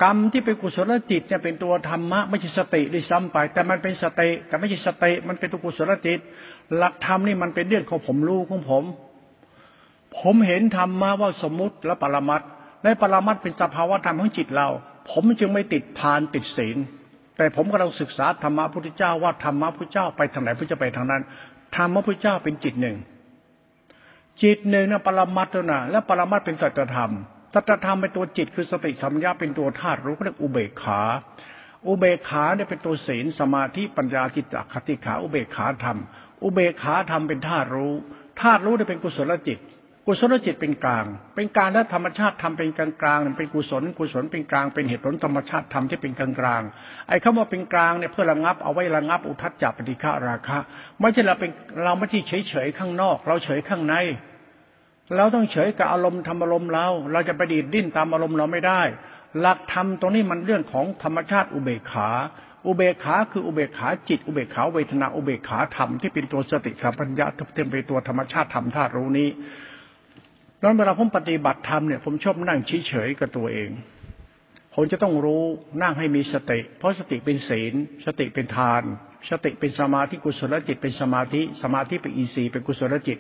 [0.04, 6.20] กรรมที่เป็นกุศลจิตเนี่ยเป็นตัวธรรมะไม่ใช่สติด้วยซ้ำไป แต่มันเป็นสติแต่ไม่ใช่สติมันเป็นตัวกุศลจิต
[6.76, 8.84] หลักธรรมนี่มันเป็นเรื่องของผมรู้ของผม
[10.20, 14.68] ผมเห็นธรรมะว่าสมมุติและปรมัตและปรมัตเป็นสภาวะธรรมของจิตเรา
[15.10, 16.78] ผมจึงไม่ติดทานติดศีล
[17.38, 21.22] แต่ผมกำลังศึกษาธรรมะพุทธเจ้าว่าธรรมะพุทธเจ้าไปทางไหนพุทธจะไปทางนั้น
[21.76, 22.98] ธรรมะพุทธเจ้าเป็นจิตหนึ่ง
[24.44, 27.12] จิตหนึ่งนะปรมัตนะและปรมัตเป็นสัจธรรม
[27.54, 31.02] สัจธรรมเป็นตัวจิตคือสติสัมยาเป็นตัวธาตุรู้เรียกอุเบกขา
[31.88, 35.98] อุเบกขาเนี่ยเป็นตัวศีลสมาธิปัญญาจิตตคติขา อุเบกขาธรรม
[36.44, 37.94] อุเบกขาธรรมเป็นธาตุรู้
[38.42, 39.60] ธาตุรู้เนี่ยเป็นกุศลจิต
[40.08, 46.62] กุศลจิตเป็นกลาง เป็นกลางและธรรมชาติทำเป็นกลางกลางเป็นกุศล กุศลเป็นกลาง เป็นเหตุผลธรรมชาติธรรมที่เป็นกลางกลาง
[47.08, 50.58] ไอ้คำว่าเป็นกลางเนี่ยเพื่อระงับเอาไว้ระงับอุทัจจปฏิฆาราคะ
[51.00, 51.52] ไม่ใช่เราเป็น
[51.84, 53.96] เราไม่ใช่เฉยเฉยข้างนอก เราเฉยข้างใน
[55.16, 58.82] เราต้องเฉยกับอารมณ์ทำอารมณ์เรา เราจะไปดีดดิ้นตามอารมณ์เราไม่ได้
[59.40, 62.10] หลักธรรมตรงนี้มันเรื่องของธรรมชาติอุเบกขา
[62.66, 69.30] อุเบกขาคืออุเบกขาจิต อุเบกขาเวทนาอุเบกขาธรรมที่เป็นตัวสติสัมปัญญาที่เป็นตัวธรรมชาติธรรมธาตุรู้นี้
[70.62, 73.70] นั้นเวลาผมปฏิบัติธรรมเนี่ยผมชอบนั่งเฉยๆกับตัวเอง
[74.76, 75.44] ผมจะต้องรู้
[75.82, 77.74] นั่งให้มีสติ เพราะสติเป็นศีล
[78.06, 78.84] สติเป็นทาน
[79.30, 83.18] สติเป็นสมาธิกุศลจิตเป็นสมาธิ สมาธิเป็นอินทรีย์เป็นกุศลจิต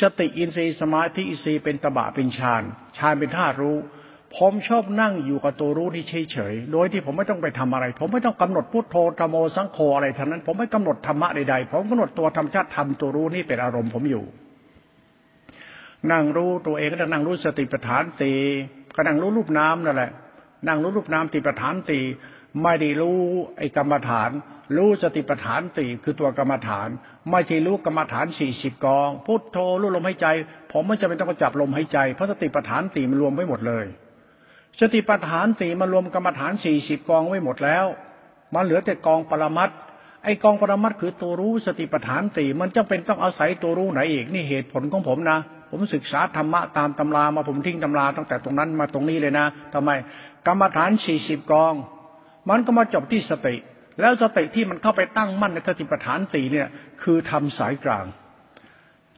[0.00, 2.62] สติอินทรีย์สมาธิอินทรีย์เป็นตบะเป็นฌาน
[2.96, 3.76] ฌานเป็นธาตุรู้
[4.36, 14.24] ผมชอบนั่งอยู่กับตัวรู้ที่เฉยๆ โดยที่ผมไม่ต้องไปทำอะไร ผมไม่ต้องกำหนดพุทโธธรรมโอสังโฆอะไรทั้งนั้น ผมไม่กำหนดธรรมะใดๆ ผมกำหนดตัวธรรมชาติธรรมตัวรู้นี่เป็นอารมณ์ผมอยู่
[16.12, 18.32] นั่งรู้ตัวเองก็นั่งรู้สติปัฏฐานตี
[18.94, 20.10] ก็นั่งรู้รูปน้ำนั่นแหละ
[20.66, 22.00] นั่งรู้รูปน้ำติปัฏฐานตี
[22.62, 23.20] ไม่ได้รู้
[23.58, 24.30] ไอ้กรรมฐาน
[24.76, 26.88] รู้สติปัฏฐานตีคือตัวกรรมฐาน
[27.30, 30.26] ไม่ใช่รู้กรรมฐานสี่สิบกองพุทโธรู้ลมหายใจ
[30.72, 33.86] ผมไม่จำเป็นต้องจับลมหายใจเพราะสติปัฏฐานตีมันรวมไว้หมดเลย
[34.80, 37.86] สติปัฏฐานตีมันรวมกรรมฐานสี่สิบกองไว้หมดแล้ว
[38.54, 39.70] มันเหลือแต่กองปรมัต
[40.24, 45.38] ไอกองปรมัตคือตัวรู้สติปัฏฐานตีมันจำเป็นต้องอาศัยตัวรู้ไหนอีกนี่เหตุผลของผมนะ
[45.70, 49.90] ผมศึกษาธรรมะตามตำรามาผมทิ้งตำราตั้งแต่ตรงนั้นมาตรงนี้เลยนะทำไม
[50.46, 51.74] กรรมฐานสี่สิบกอง
[52.50, 53.56] มันก็มาจบที่สติ
[54.00, 56.68] แล้วสติที่มันเข้าไปตั้งมั่นในสติปัฏฐานสี่เนี่ย
[57.02, 58.06] คือทำสายกลาง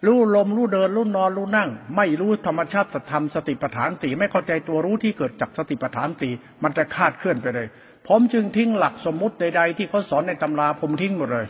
[0.07, 6.33] รู้ลมรู้เดินรู้นอนรู้นั่ง ไม่รู้ธรรมชาติธรรมสติปัฏฐานสี่ไม่เข้าใจตัวรู้ที่เกิดจากสติปัฏฐานสี่
[6.63, 7.67] มันจะคาดเคลื่อนไปเลย
[8.09, 11.47] ผมจึงทิ้งหลักสมมุติใดๆที่เขาสอนในตำราผมทิ้งหมดเลย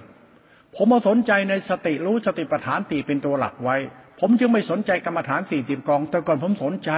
[0.74, 3.76] ผมมาสนใจในสติรู้สติปัฏฐานสี่เป็นตัวหลักไว้
[4.20, 6.90] ผมจึงไม่สนใจกรรมฐานสี่ติบกอง แต่ก่อนผมสนใจ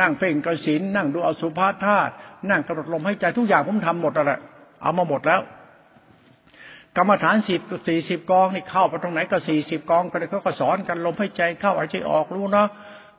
[0.00, 2.12] นั่งเพ่งกสินนั่งดูอสุภาธาตุ
[2.50, 4.40] นั่งกระดดลมให้ใจทุกอย่างผมทำหมดแล้ว
[4.82, 5.40] เอามาหมดแล้ว
[6.96, 12.68] กรรมฐานสิบสี่สิบกองนี่เข้าไปตรงไหนก็สี่สิบกองก็เลยเขาก็สอนกันลมให้ใจเข้าหายใจออกรู้เนาะ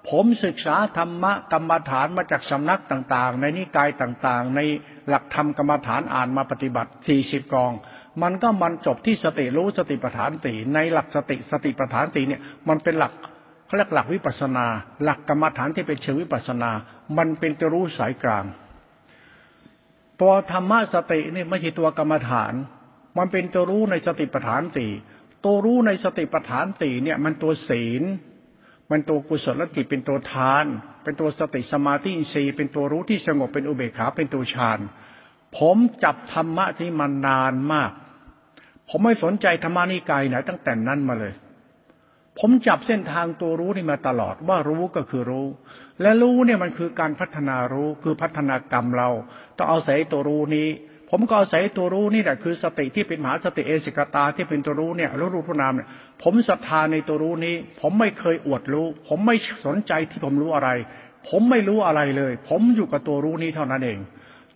[0.10, 4.60] ผมศึกษาธรรมะกรรมฐานมาจากสำนักต่างๆ ในนิกายต่างๆ ใน
[5.08, 7.72] หลักธรรมกรรมฐานอ่านมาปฏิบัติสี่สิบกอง
[8.22, 13.14] มันก็มันจบที่สติรู้สติปัฏฐานตีในหลักสติสติปัฏฐานตีเนี่ย มันเป็นหลัก
[13.66, 14.66] เขาเรียกหลักวิปัสนา
[15.04, 16.72] หลักกรรมฐานที่เป็นเชิงวิปัสนา
[17.18, 18.46] มันเป็นจะรู้สายกลาง
[20.22, 22.54] ตัวธรรมะสตินี่ไม่ใช่ตัวกรรมฐาน
[23.18, 24.92] มันเป็นตัวรู้ในสติปัฏฐานสี่
[25.46, 28.04] ตัวรู้ในสติปัฏฐานสี่เนี่ย มันตัวศีล
[28.92, 30.66] มันตัวกุศลจิตเป็นตัวทาน
[31.04, 34.80] เป็นตัวสติสมาธิอินทรีย์เป็นตัวรู้ที่สงบเป็นอุเบกขาเป็นตัวฌาน
[35.58, 37.92] ผมจับธรรมะที่มันนานมาก
[38.96, 41.34] ผมไม่สนใจธรรมานิกายไหนตั้งแต่นั้นมาเลย
[42.40, 45.48] ผมจับเส้นทางตัวรู้นี่มาตลอดว่ารู้ก็คือรู้
[46.02, 49.10] และรู้เนี่ยมันคือการพัฒนารู้คือพัฒนากรรมเรา
[49.58, 50.70] ต้องเอาศัยตัวรู้นี้
[51.10, 55.90] ผมก็เอาศัยตัวรู้นี่แหละคือสติที่เป็นมหาสติเอสิกตาที่เป็นตัวรู้เนี่ยรู้รูปนามเนี่ย
[56.24, 60.70] ผมศรัทธาในตัวรู้นี้ ผมไม่เคยอวดรู้ ผมไม่สนใจที่ผมรู้อะไร
[61.30, 64.00] ผมไม่รู้อะไรเลย ผมอยู่กับตัวรู้นี้เท่านั้นเอง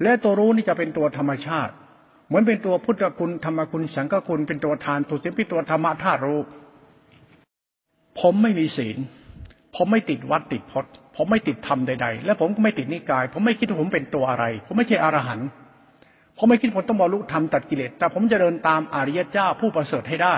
[0.04, 1.74] และตัวรู้นี่จะเป็นตัวธรรมชาติ
[2.28, 6.40] เหมือนเป็นตัวพุทธคุณธรรมคุณสังฆคุณเป็นตัวทานตัวสิบเป็นตัวธรรมะธาตุรู้
[8.20, 8.98] ผมไม่มีศีล
[9.76, 15.48] ผมไม่ติดวัดติดพจน์ผมไม่ติดธรรมใดๆ และผมก็ไม่ติดนิกาย ผมไม่คิดว่าผมเป็นตัวอะไร ผมไม่ใช่อรหันต์
[16.38, 20.36] ผมไม่คิดผมต้องบรรลุธรรมตัดกิเลส แต่ผมจะเดินตามอริยเจ้าผู้ประเสริฐให้ได้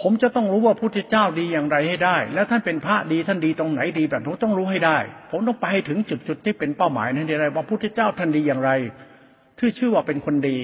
[0.00, 4.98] ผมจะต้องรู้ว่าพุทธเจ้าดีอย่างไรให้ได้ แล้วท่านเป็นพระดีท่านดีตรงไหนดีแบบผมต้องรู้ให้ได้
[5.30, 8.70] ผมต้องไปให้ถึงจุดจุดที่เป็นเป้าหมายนั้นได้ว่าพุทธเจ้าท่านดีอย่างไร
[9.58, 10.58] ที่ชื่อว่าเป็นคนดี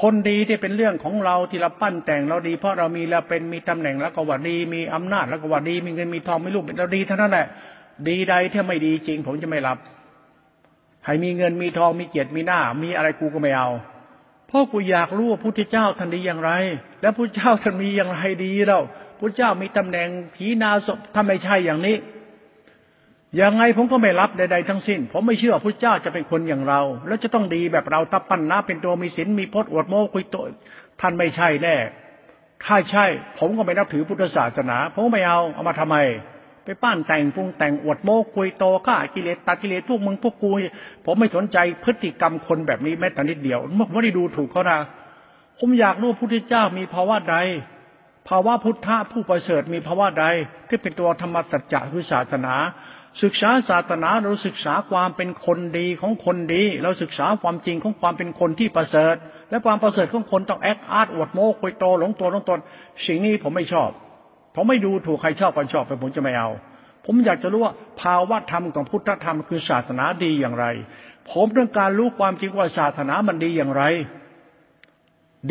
[0.00, 7.46] คนดีที่เป็นเรื่องของเราที่เราปั้นแต่งเราดี เพราะเรามีเราเป็นมีตำแหน่งแล้วก็ว่าดี มีอำนาจแล้วก็ว่าดี มีเงินมีทองมีลูกเป็นเราดีเท่านั้นแหละ
[8.08, 9.78] ดีใดถ้าไม่ดีจริง ผมจะไม่รับ
[11.04, 13.68] ให้มีเงินมีทองมีเกียรติมีหน้า มีอะไรกูก็ไม่เอา
[14.48, 16.50] เพราะกูอยากรู้ว่าพุทธเจ้าท่านดีอย่างไร
[17.00, 18.80] แล้วพุทธเจ้าท่านมีอย่างไรดีเรา
[19.18, 21.96] พุทธเจ้ามีตำแหน่งผีนาศถ้าไม่ใช่อย่างนี้
[23.38, 30.36] ยังไงผมก็ไม่รับใดๆทั้งสิ้น ผมไม่เชื่อพระเจ้าจะเป็นคนอย่างเรา แล้วจะต้องดีแบบเราตับปั้นน้าเป็นตัวมีศีลมีพจน์อวดโม้คุยโต
[31.00, 31.76] ท่านไม่ใช่แน่
[32.64, 33.06] ถ้าใช่
[33.38, 35.96] ผมก็ไม่นับถือพุทธศาสนา ผมไม่เอาเอามาทำไม
[36.64, 40.50] ไปป้านแต่งปรุงแต่งอวดโม้คุยโตฆ่ากิเลสตัดกิเลสพวกมึงพวกกู
[41.04, 44.78] ผมไม่สนใจพฤติกรรมคนแบบนี้แม้แต่นิดเดียวผมไม่ได้ดูถูกเขานะ
[45.58, 47.36] ผมอยากรู้พุทธเจ้ามีภาวะใด
[48.28, 50.26] ภาวะพุทธะผู้ประเสริฐมีภาวะใด
[50.68, 52.54] ที่เป็นตัวธรรมสัจจะคือศาสนา
[53.22, 59.14] ศึกษาศาสนาเราศึกษาความเป็นคนดีของคนดี เราศึกษาความจริงของความเป็นคนที่ประเสริฐ
[59.50, 62.60] และความประเสริฐของคนต้องแอคอาร์ตอวดโม้คุยโตหลงตัวหลงตน
[63.06, 63.90] สิ่งนี้ผมไม่ชอบ
[64.54, 66.48] ผมไม่ดูถูกใครชอบคนชอบแต่ผมจะไม่เอา
[67.04, 70.66] ผมอยากจะรู้ว่าภาวะธรรมของพุทธธรรมคือศาสนาดีอย่างไร
[71.30, 73.82] ผมต้องการรู้ความจริงว่าศาสนามันดีอย่างไร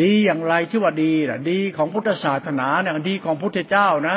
[0.02, 4.16] ดีอย่างไรที่ว่าดีล่ะดีของพุทธศาสนาเนี่ยดีของพุทธเจ้านะ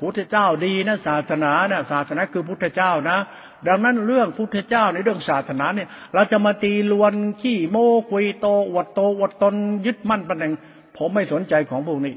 [0.00, 3.18] พุทธเจ้าดีนะศาสนาเนี่ยศาสนาคือพุทธเจ้านะ
[3.68, 9.54] ดังนั้นเรื่องพุทธเจ้าในเรื่องศาสนาเนี่ย เราจะมาตีลวนขี้โม้คุยโตอวดโตอวดตน
[9.86, 10.52] ยึดมั่นปัญญง
[10.96, 12.14] ผมไม่สนใจของพวกนี้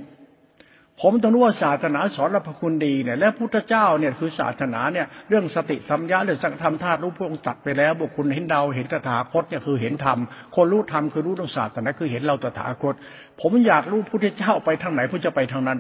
[1.02, 10.20] ผมต้องรู้ว่าศาสนาสอนรับคุณดีเนี่ยและพุทธเจ้าเนี่ยคือศาสนาเนี่ยเรื่องสติสัมยาเรื่องสังธรรมธาตุรู้พวกตัดไปแล้วบุคคลเห็นดาวเห็นตถาคตเนี่ยคือเห็นธรรม
[10.56, 12.94] คนรู้ธรรมคือรู้เรื่องศาสนาคือเห็นเราตถาคต
[13.42, 15.80] ผมอยากรู้พุทธเจ้าไปทางไหนพุทธจะไปทางนั้น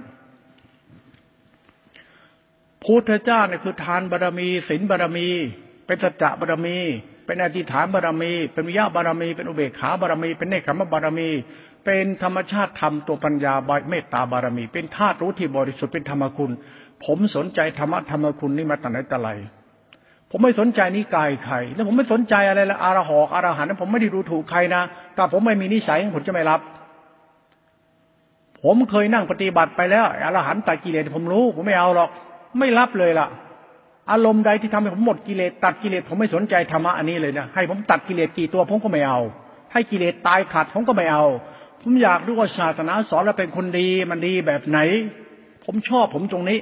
[2.88, 5.28] พุทธเจ้าเนี่ยคือทานบารมีศีลบารมี
[5.86, 6.78] เป็นสัจจะบารมี
[7.26, 11.30] เป็นอธิษฐานบารมี เป็นวิยาบารมี เป็นอุเบกขาบารมี เป็นเนคขมบารมี
[11.86, 16.52] เป็นธรรมชาติธรรมตัวปัญญาบเมตตาบารมี เป็นธาตุรู้ที่บริสุทธิ์เป็นธรรมคุณ
[17.06, 19.30] ผมสนใจธรรมะธรรมคุณนี่มาตั้งแต่ไหน
[20.30, 24.82] ผมไม่สนใจนิกายใคร แล้วผมไม่สนใจอะไรละอารหอกอารหันผมไม่ได้ดูถูกใครนะ
[25.16, 26.62] แต่ผมไม่มีนิสัยผมจะไม่รับ
[28.64, 32.10] ผมเคยนั่งปฏิบัติไปแล้วอรหันต์ตัดกิเลสผมรู้ ผมไม่เอาหรอก
[32.60, 33.28] ไม่รับเลยล่ะ
[34.12, 39.20] อารมณ์ใดที่ทำให้ผมหมดกิเลสตัดกิเลสผมไม่สนใจธรรมะอันนี้เลยนะให้ผมตัดกิเลสกี่ตัวผมก็ไม่เอา
[39.74, 41.26] ให้กิเลสตายขาดผมก็ไม่เอา
[41.82, 44.80] ผมอยากรู้ว่าศาสนาสอนแล้วเป็นคนดีมันดีแบบไหน
[45.66, 46.60] ผมชอบผมตรงนี้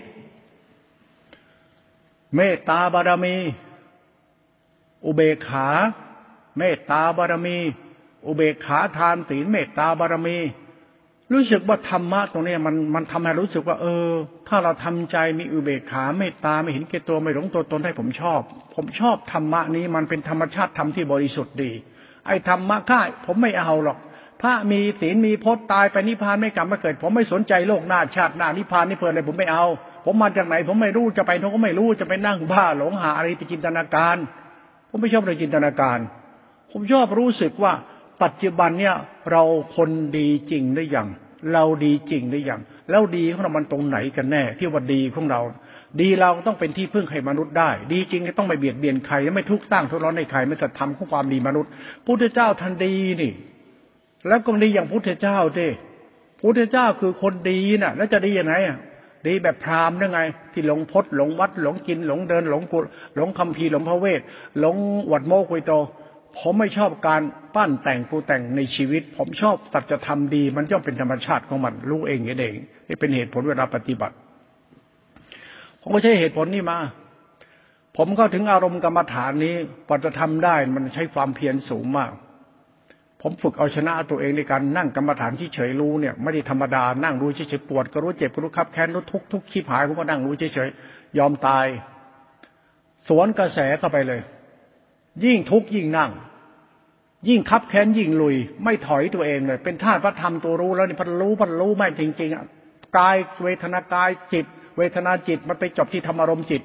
[2.36, 3.36] เมตตาบารมี
[5.06, 5.68] อุเบกขา
[6.58, 7.58] เมตตาบารมี
[8.26, 10.38] อุเบกขาทานศีลเมตตาบารมี
[11.32, 14.10] รู้สึกว่าธรรมะตรงนี้มันมันทำให้รู้สึกว่า เออ
[14.48, 18.42] ถ้าเราทำใจมีอุเบกขาเมตตาไม่เห็นแก่ตัวไม่หลงตัวตนให้ผมชอบ
[18.76, 21.72] ผมชอบธรรมะนี้มันเป็นธรรมชาติธรรมที่บริสุทธิ์ดี
[22.28, 23.98] ไอ้ธรรมะข้าผมไม่เอาหรอก
[24.42, 29.66] พระมีศีลมีพจน์ตายไปนิพพานไม่กลับมาเกิด ผมไม่สนใจโลกหน้าชาติหน้านิพพานนิพเพลินอะไรผมไม่เอา
[30.06, 34.18] ผมมาจากไหน ผมไม่รู้จะไปทงก็ไม่รู้จะไปนั่งบ้าหลงหาอะไรไปจินตนาการ
[34.90, 36.00] ผมไม่ชอบเลยจินตนาการ
[36.72, 37.74] ผมชอบรู้สึกว่า
[38.24, 38.96] ปัจจุบันเนี่ย
[39.32, 39.44] เรา
[39.76, 41.08] คนดีจริงหรือยัง
[41.54, 45.42] เราดีจริงหรือยังแล้วดีของเรามันตรงไหนกันแน่ ที่ว่าดีของเรา
[46.02, 51.70] ดีเราต้องเป็นที่พึ่งให้มนุษย์ได้ ดีจริงต้องไม่เบียดเบียนใครไม่ทุกข์ตั้งทุกร้อนในใครไม่สัตธรรมของความดีมนุษย์
[52.06, 53.32] พุทธเจ้าทันดีนี่
[54.28, 55.70] แล้วก็ดีอย่างพุทธเจ้าเด้
[56.42, 58.78] พุทธเจ้าคือคนดีน่ะ แล้วจะดียังไงอะ
[59.28, 60.20] ดีแบบพราหมณ์ได้ไง
[60.54, 62.80] ที่หลงพดหลงวัดหลงกินหลงเดินหลงกุ
[63.16, 64.22] หลงคำพีหลงพระเวท
[64.60, 64.76] หลง
[65.12, 65.74] วัดโมกุยโต
[66.40, 67.22] ผมไม่ชอบการ
[67.56, 72.56] ปั้นแต่งปูแต่งในชีวิต ผมชอบตัดจะทำดี มันย่อมเป็นธรรมชาติของมัน รู้เองเอง
[72.88, 74.16] นี่เป็นเหตุผลเวลาปฏิบัติ
[75.82, 76.80] ผมก็ใช้เหตุผลนี้มา
[77.98, 79.56] ผมก็ถึงอารมณ์กรรมฐานนี้
[79.88, 82.12] พอจะทำได้มันใช้ความเพียรสูงมาก
[83.22, 91.66] ผมฝึกเอาชนะตัวเองในการนั่งกรรมฐานที่เฉยรู้เนี่ยไม่ได้ธรรมดานั่งรู้เฉยๆปวดก็รู้เจ็บก็รู้คับแค้นรู้ทุกทุกขี้ผายผมก็นั่งรู้เฉยๆยอมตาย
[93.08, 94.22] สวนกระแสเข้าไปเลย
[95.24, 96.12] ยิ่งทุกข์ยิ่งนั่ง
[97.28, 104.46] ยิ่งคับแค้นยิ่งลุย ไม่ถอยตัวเองเลย เป็นธาตุพระธรรมตัวรู้แล้วนี่พันรู้พันรู้ไม่จริงๆกายเวทนากายจิต
[104.78, 106.62] เวทนาจิตมันไปจบที่ธรรมารมจิต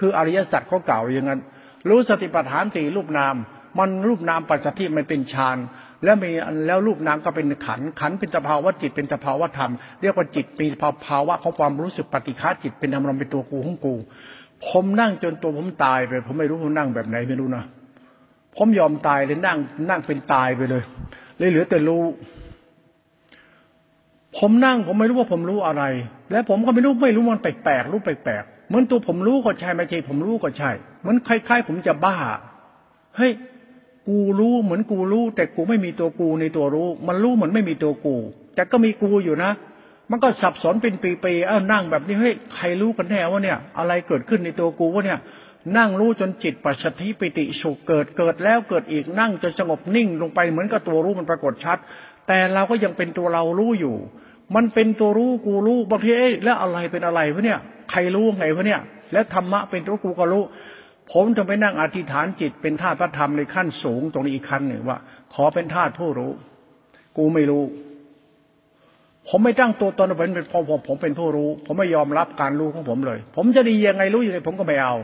[0.00, 1.40] คืออริยสัจเขาเก่าอย่างนั้น
[1.88, 3.34] รู้สติปัฏฐานสี่รูปนาม
[3.78, 5.58] มันรูปนามปัจจุบันมันเป็นฌาน
[6.04, 6.30] แล้วมี
[6.66, 10.66] แล้วรูปนามก็เป็นขันขันเป็นสภาวะจิตเป็นสภาวะธรรม เรียกว่าจิตปี
[11.06, 13.94] ภาวะของความรู้สึกปฏิฆาจิตเป็นธรรมรมเป็นตัวกูของกู
[14.68, 17.64] ผมนั่งจนตัวผมตายไป ผมไม่รู้ผมนั่งแบบไหนไม่รู้นะ
[18.56, 19.58] ผมยอมตายเลยนั่ง
[19.90, 20.82] นั่งเป็นตายไปเลย
[21.38, 22.04] เลยเหลือแต่รู้
[24.38, 25.84] ผมนั่ง ผมไม่รู้ว่าผมรู้อะไร
[26.30, 32.16] และผมก็ไม่รู้ไม่รู้มันแปลกๆรู้แปลกๆเหมือนตัวผมรู้ก็ใช่ไม่ใช่ผมรู้ก็ใช่เหมือนคล้ายๆผมจะบ้า
[33.16, 33.32] เฮ้ย
[34.08, 38.16] กูรู้เหมือนกูรู้ แต่กูไม่มีตัวกูในตัวรู้ มันรู้เหมือนไม่มีตัวกู
[38.54, 39.50] แต่ก็มีกูอยู่นะ
[40.10, 45.18] มันก็สับสนเป็นปีๆเอ้านั่งแบบนี้เฮ้ยใครรู้กันแน่ว่าเนี่ย อะไรเกิดขึ้นในตัวกูวะเนี่ย
[45.76, 51.78] นั่งรู้จนจิตปัจฉิปิติสุขเกิดเกิดแล้วเกิดอีกนั่งจนสงบนิ่งลงไปเหมือนกับตัวรู้มันปรากฏชัด
[52.28, 53.96] แต่เราก็ยังเป็นตัวเรารู้อยู่
[54.54, 58.80] มันเป็นตัวรู้กูรู้บางทีเอ๊ะแล้วอะไรเป็นอะไรวะเนี่ย ใครรู้ไงวะเนี่ย
[59.12, 60.42] แล้วธรรมะเป็นตัวกูก็รู้
[61.12, 64.98] ผมจะไปนั่งอธิษฐานจิตเป็นธาตุพระธรรมในขั้นสูงตรงนี้อีกขั้นหนึ่งว่า
[65.34, 66.32] ขอเป็นธาตุผู้รู้
[67.16, 67.64] กูไม่รู้
[69.28, 74.94] ผมไม่ตั้งตัวตนเป็นเป็นพอผมผมเป็นผู้รู้ ผมไม่ยอมรับการรู้ของผมเลย ผมจะดียังไงรู้ยังไงผมก็ไม่เอา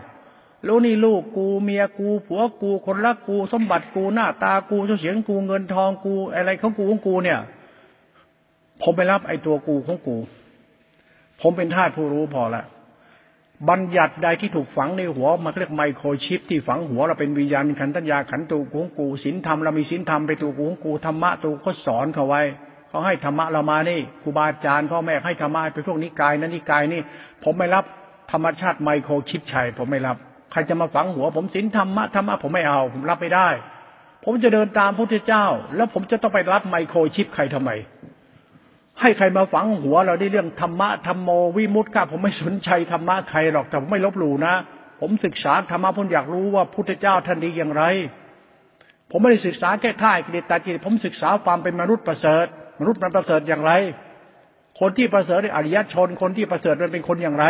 [0.66, 7.38] รู้นี่ลูกกูเมียกู ผัวกูคนรักกู สมบัติกูหน้าตากูเสียงกูเงินทองกู อะไรของกูของกูเนี่ย
[8.82, 10.16] ผมไปรับไอ้ตัวกูของกู
[11.40, 12.64] ผมเป็นธาตุผู้รู้พอละ
[13.68, 22.42] บัญญัติใดที่ถูกฝังในหัวมันเรียกไมโครชิปที่ฝังหัวเราเป็นวิญญาณขันธัญญาขันตูกูของกูศีลธรรมเรามีศีลธรรมไปตัวกูของกูธรรมะตัวเขาสอนเขาไว้
[22.88, 27.00] เขาให้ธรรมะเรามานี่ครูบาอาจารย์พ่อแม่ให้ธรรมะไปพวกนิกายนั้นนิกายนี่
[27.44, 27.84] ผมไม่รับ
[28.32, 30.16] ธรรมชาติไมโครชิปชัยผมไม่รับ
[30.52, 33.48] ใครจะมาฝังหัว ผมศีลธรรมะธรรมะผมไม่เอา ผมรับไม่ได้
[34.24, 37.70] ผมจะเดินตามพระพุทธเจ้า แล้วผมจะต้องไปรับไมโครชิปใครทำไม
[39.00, 44.54] ให้ใครมาฝังหัวเราได้เรื่องธรรมะธรรมโมวิมุตติก้าผมไม่สนใจธรรมะใครหรอกแต่ผมไม่ลบหลู่นะ
[45.00, 47.84] ผมศึกษาธรรมะผมอยากรู้ว่าพุทธเจ้าท่านดีอย่างไร
[49.10, 52.46] ผมไม่ได้ศึกษาแค่ท่ายกิเลสตาจิตผมศึกษาความเป็นมนุษย์ประเสริฐ
[52.80, 53.72] มนุษย์มันประเสริฐอย่างไร
[54.80, 57.46] คนที่ประเสริฐอริยชน คนที่ประเสริฐมันเป็นคนอย่างไร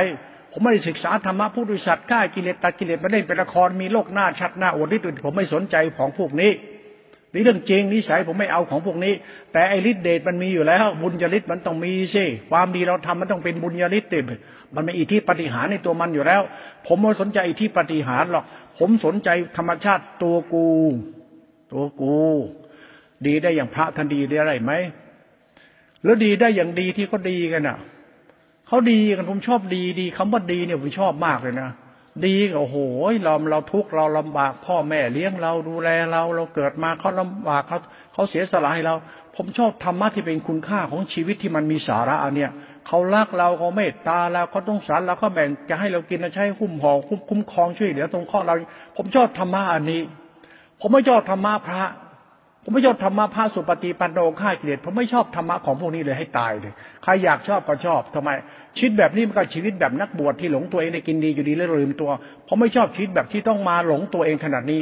[0.58, 6.50] ผมไม่ได้ศึกษาธรรมะผู้ดุสัตว์ฆ่ากิเลสตัดกิเลสมาเล่นเป็นละครมีโลกหน้าชัดหน้าอดฤทธิ์ผมไม่สนใจของพวกนี้
[7.32, 9.12] นี่เรื่องจริงนิสัยผมไม่เอาของพวกนี้
[9.52, 14.10] แต่ไอฤทธิเดชมันมีอยู่แล้ว บุญญาฤทธิ์มันต้องมีสิความดีเราทำมันต้องเป็นบุญญาฤทธิ์
[14.74, 16.42] มันมีอิทธิปฏิหารในตัวมันอยู่แล้ว
[16.86, 18.44] ผมไม่สนใจอิทธิปฏิหารหรอก
[18.78, 20.66] ผมสนใจธรรมชาติตัวกู
[21.72, 22.16] ตัวกู
[23.26, 24.72] ดีได้อย่างพระท่านดีได้อะไรไหม
[26.04, 27.78] แล้วดีได้อย่างดีที่เขาดีกันอะ
[28.68, 31.70] เขาดีกันผมชอบดีดีคำว่าดีเนี่ยผมชอบมากเลยนะ
[32.26, 32.76] ดีโอ้โห
[33.24, 37.78] เราเราทุกข์เราลำบาก พ่อแม่เลี้ยงเราดูแลเราเราเกิดมาเขาลำบากเขา
[38.12, 38.94] เขาเสียสละให้เรา
[39.36, 42.50] ผมชอบธรรมะที่เป็นคุณค่าของชีวิตที่มันมีสาระอันเนี้ย
[42.86, 48.54] เขารักเราเขาเมตตาเราเขาต้องสารเราเขาแบ่งจะให้เรากินใช้คุ้มห่อคุ้มคุ้มครองช่วยเหลือตรงข้อเรา
[48.96, 50.02] ผมชอบธรรมะอันนี้
[50.80, 51.82] ผมไม่ชอบธรรมะพระ
[52.68, 58.30] ผมไม่ชอบธรรมะพระสุปฏิปันโนฆ่าเกลียดผมไม่ชอบธรรมะของพวกนี้เลยให้ตายเลยใครอยากชอบก็ชอบทำไม
[58.76, 62.10] ชีวิตแบบนี้มันก็ชีวิตแบบนักบวชที่หลงตัวเองได้กินดีอยู่ดีแล้วลืมตัว
[62.48, 64.80] ผมไม่ชอบชีวิตแบบที่ต้องมาหลงตัวเองขนาดนี้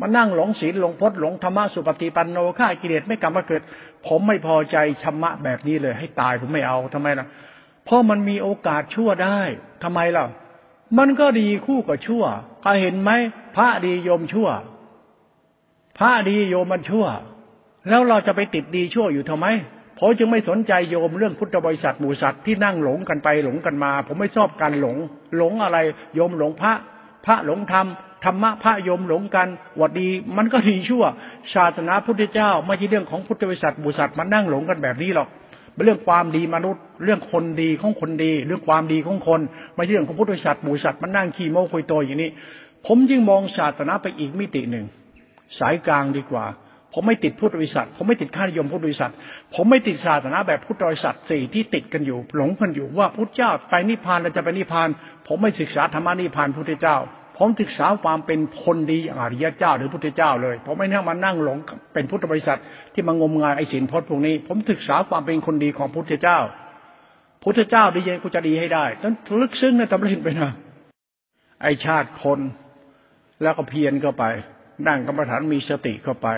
[0.00, 3.62] มานั่งหลงศีลหลงพจน์หลงธรรมะสุปฏิปันโนฆ่ากิเลสไม่กลับมาเกิด
[4.06, 7.26] ผมไม่พอใจธรรมะแบบนี้เลย ให้ตายผมไม่เอาทำไมล่ะ
[7.84, 9.40] เพราะมันมีโอกาสชั่วได้
[9.84, 10.24] ทำไมล่ะ
[10.98, 12.24] มันก็ดีคู่กับชั่ว
[12.62, 13.10] ใครเห็นไหม
[13.56, 14.48] พระดีโยมชั่ว
[15.98, 17.06] พระดีโยมมันชั่ว
[17.88, 19.46] แล้วเราจะไปติดดีชั่วอยู่ทำไม
[19.98, 24.96] ผมจึงไม่สนใจโยมเรื่องพุทธบริษัทหมู่สัตว์ที่นั่งหลงกันไปหลงกันมา ผมไม่ชอบการหลง
[25.36, 25.78] หลงอะไร
[26.14, 26.72] โยมหลงพระ
[27.26, 27.86] พระหลงธรรม
[28.24, 29.48] ธรรมะพระโยมหลงกัน
[29.80, 31.04] วัดดี มันก็ดีชั่ว
[31.54, 35.28] ศาสนาพุทธเจ้า ไม่ใช่เรื่องของพุทธบริษัทหมู่สัตว์มันนั่งหลงกันแบบนี้หรอก
[35.74, 39.40] เป็นเรื่องความดีมนุษย์ เรื่องคนดีของคนดี เรื่องความดีของคน
[39.74, 42.30] ไม่ใช่เรื่องของพุทธบริษัทหมู่สัตว์มันนั่งขี่โม้คุยโตอย่างนี้
[42.86, 44.86] ผมจึงมองศาสนาไปอีกมิติหนึ่ง
[45.58, 46.46] สายกลางดีกว่า
[46.92, 49.12] ผมไม่ติดพุทธบริษัท ผมไม่ติดค่านิยมพุทธบริษัท
[49.54, 54.88] ผมไม่ติดศาสนาแบบพุทธบริษัทสี่ที่ติดกันอยู่ หลงกันอยู่ว่าพุทธเจ้าไปนิพพานเราจะไปนิพพาน
[55.26, 56.96] ผมไม่ศึกษาธรรมนิพพานพุทธเจ้า
[57.38, 61.58] ผมศึกษาความเป็นคนดีอริยเจ้าหรือพุทธเจ้าเลย ผมไม่นั่งมานั่งหลง
[61.94, 62.58] เป็นพุทธบริษัท
[62.92, 66.38] ที่มางมงายไอ้สินพจน์พวกนี้ ผมศึกษาความเป็นคนดีของพุทธเจ้า
[67.42, 70.50] พุทธเจ้าดียังกูจะดีให้ได้ต้องลึกซึ้งนะตำลินไปนะ
[71.62, 72.40] ไอชาติคน
[73.42, 74.24] แล้วก็เพียรเข้าไป
[74.86, 76.28] นั่งกรรมฐานมีสติเข้าไป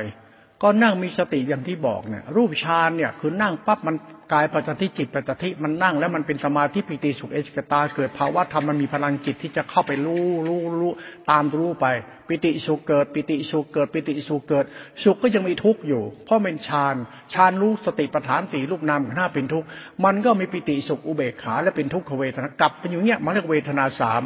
[0.63, 3.97] ก็นั่งมีสติอย่างที่บอกเนี่ย รูปฌานเนี่ยคือนั่งปั๊บมัน
[4.33, 10.93] กายปัจจิจิตปัจจิมันนั่งแล้วมันเป็นสมาธิปิติสุขเอชกตา เกิดภาวะธรรมมันมีพลังจิตที่จะเข้าไปรู้รู้รู้
[11.31, 11.87] ตามรู้ไป
[12.29, 14.65] ปิติสุขเกิด ปิติสุขเกิด ปิติสุขเกิด
[15.03, 16.95] สุขก็ยังมีทุกข์อยู่ เพราะเป็นฌาน
[17.35, 19.67] ฌานรู้สติปัฏฐานสี่รูปนามห้าเป็นทุกข์
[20.05, 24.23] มันก็มีปิติสุขอุเบกขาและเป็นทุกขเวทนากลับเป็นอย่างเงี้ยมันเรียกเวทนาสาม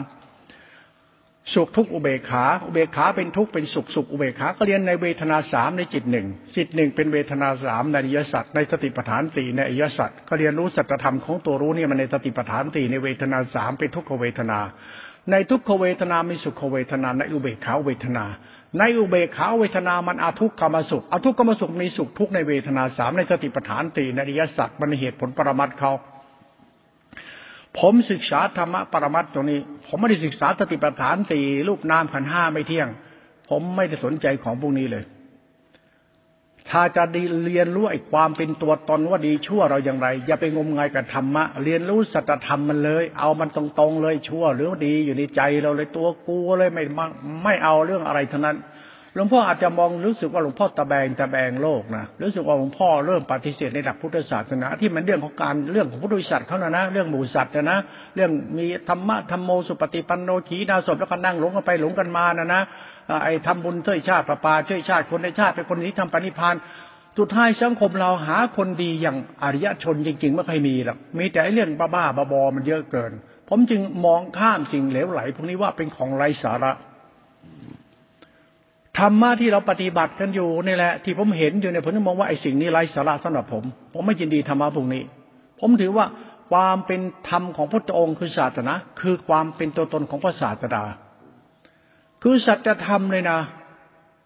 [1.54, 6.26] สุขทุกอุเบกขา อุเบกขาเป็นทุกเป็นสุขสุขอุเบกขาก็เรียนในเวทนาสามในจิตหนึ่ง
[6.56, 14.58] จิตหนึ่งเป็นเวทนาสามในอริยสัจในสติปัฏฐานสี่ในอริยสัจก็เรียนรู้สัจธรรมของตัวรู้เนี่ยมันในสติปัฏฐานสี่ในเวทนาสามเป็นทุกขเวทนา
[15.30, 18.24] ในทุกขเวทนามีสุขเวทนา ในอุเบกขาเวทนา
[18.78, 25.92] ในอุเบกขาเวทนามันอาทุกขมสุขอาทุกขมสุขมีสุขทุกในเวทนาสามในสติปัฏฐานสี่ในอริยสัจมันเหตุผลปรมัตเขา
[27.78, 32.88] ผมศึกษาธรรมะปรมัตตรงนี้ ผมไม่ได้ศึกษาสติปัฏฐานสี่รูปนามขันห้าไม่เที่ยง
[33.48, 35.04] ผมไม่ได้สนใจของพวกนี้เลย
[36.70, 46.84] ถ้าจะดีเรียนรู้ไอ้ความเป็นตัวตนว่าดีชั่วเราอย่างไร อย่าไปงมงายกับธรรมะ เรียนรู้สัจธรรมมันเลย เอามันตรงๆเลยชั่วหรือดีอยู่ในใจเราเลยตัวกูเลยไม่
[47.44, 48.56] ไม่เอาเรื่องอะไรทั้งนั้น
[49.14, 57.78] หลวงพ่ออาจจะมองรู้สึกว่าหลวงพ่อตะแบงตะแบงโลกนะรู้สึกว่าหลวงพ่อเริ่มปฏิเสธในหลักพุทธศาสนา ที่มันเรื่องของการเรื่องของพุทธศาสตร์เขานะนะเรื่องหมู่สัตว์นะนะ
[58.14, 62.62] เรื่องมีธรรมะธรรมโมสุปฏิปันโนขีนาศพแล้วก็นั่งหลงกันไปหลงกันมานะนะ
[63.24, 66.54] ไอ้ทำบุญช่วยชาติประปาช่วยชาติคนในชาติเป็นคนนี้ทำปณิพาน
[67.18, 73.12] สุดท้ายสังคมเราหาคนดีอย่างอริยชนจริง ๆ ไม่เคยมีหรอกมีแต่เรื่องบ้าๆบอๆมันเยอะเกิน
[73.48, 76.72] ผมจึงมองข้ามสิ่งเหลวไหลพวกนี้ว่าเป็นของไร้สาระ
[79.06, 85.02] รรมะที่เราปฏิบัติกันอยู่นี่แหละที่ผมเห็นอยู่เนี่ยผมมองว่าไอ้สิ่งนี้ไร้สาระสำหรับผม ผมไม่ยินดีธรรมะพวกนี้
[85.60, 86.06] ผมถือว่า
[86.52, 90.84] ความเป็นธรรมของพระองค์คือศาสนา คือความเป็นตัวตนของพระศาสดา
[92.22, 93.40] คือสัจธรรมเลยนะ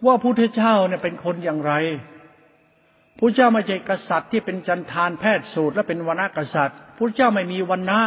[0.07, 1.73] ว่าพุทธเจ้าเนี่ยเป็นคนอย่างไร
[3.19, 7.99] พระเจ้าไม่ใช่กษัตริย์ที่เป็นจันทานแพทย์สูตรและเป็นวรรณกษัตริย์พระเจ้าไม่มีวรรณะ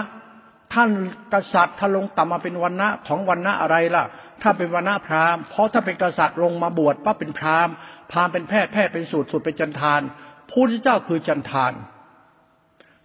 [0.73, 0.89] ท่าน
[1.34, 4.03] กษัตริย์ถ้าลงต่ำมาเป็นวรรณะของวรรณะอะไรล่ะ
[4.41, 7.73] ถ้าเป็นวรรณะพราหมณ์เพราะถ้าเป็นกษัตริย์ลงมาบวชปั๊บเป็นพราหมณ์
[8.12, 10.02] พราหมณ์เป็นแพทย์แพทย์เป็นสูตรสูตรเป็นจันทาน
[10.49, 11.73] พระเจ้าคือจันทาน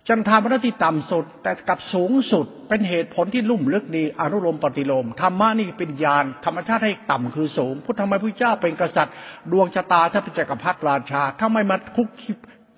[0.09, 9.15] จันทานพระที่ต่ำสุดแต่กับสูงสุดเป็นเหตุผลที่ลุ่มลึกดีอนุโลมปฏิโลมธรรมะนี่เป็นญาณธรรมชาติให้ต่ำคือสูงพุทธธรรมพระเจ้าเป็นกษัตริย์
[9.53, 12.09] ดวงชะตาถ้าเป็นจักรพรรดิราชาถ้าไม่มาคุก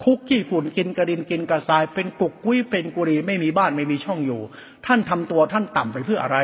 [0.05, 4.41] คุกขี้ฝุ่นกินกระดินกินกระสาย เป็นกุกกุ้ยเป็นกุรีไม่มีบ้านไม่มีช่องอยู่
[4.87, 6.39] ท่านทำตัวท่านต่ำไปเพื่ออะไร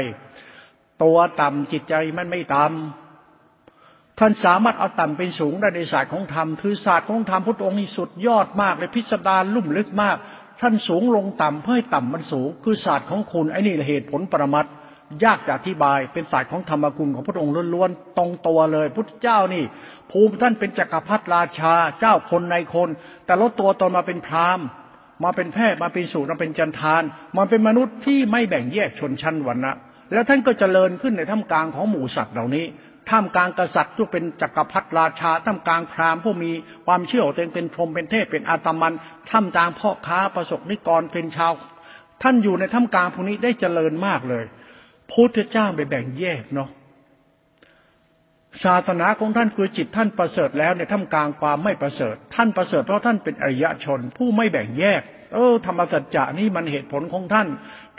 [1.03, 10.17] ตัวต่ำจิตใจมันไม่ต่ำท่านสามารถเอาต่ำเป็นสูงได้ในศาสตร์ของธรรมคือศาสตร์ของธรรมพุทธองค์นี่สุดยอดมากเลยพิสดารลุ่มลึกมาก
[10.61, 14.67] ท่านสูงลงต่ำเพื่อให้ต่ำมันสูง คือศาสตร์ของคุณไอ้นี่เหตุผลปรมัต
[15.25, 19.65] ยากจะอธิบายเป็นศาสตร์ของธรรมกุลของพระองค์ล้วนๆตรงตัวเลยพุทธเจ้านี่
[20.11, 22.89] ภูมิท่านเป็นจักรพรรดิราชาเจ้าคนในคน
[23.27, 24.67] แต่ลดตัวตนมาเป็นพราหมณ์
[25.25, 27.03] มาเป็นแพทย์มาเป็นสูตรมาเป็นจันทาน
[27.37, 29.73] มาเป็นมนุษย์ที่ไม่แบ่งแยกชนชั้นวรรณะ
[30.13, 32.65] แล้วท่านก็เจริญขึ้นในท่ามกลางของหมู่สัตว์เหล่านี้
[33.11, 36.51] ท่ามกลางกษัตริย์ที่เป็นจักรพรรดิราชา ท่ามกลางพราหมณ์ผู้มี
[36.87, 38.93] ความเชื่อตัวเองเป็นพรหมเป็นเทพเป็นอาตมัน
[39.31, 41.53] ท่ามกลางพ่อค้าประสบนิกรเป็นชาว
[42.23, 44.45] ท่านอยู่ในท่ามกลางพวกนี้ได้เจริญมากเลย
[45.11, 46.69] พุทธเจ้าไปแบ่งแยกเนาะ
[48.65, 55.03] ศาสนาของท่านคือจิตท่านประเสริฐแล้วในท่ามกลางความไม่ประเสริฐ ท่านประเสริฐเพราะท่านเป็นอริยชนผู้ไม่แบ่งแยก
[55.35, 57.49] เออธรรมสัจจะนี่มันเหตุผลของท่าน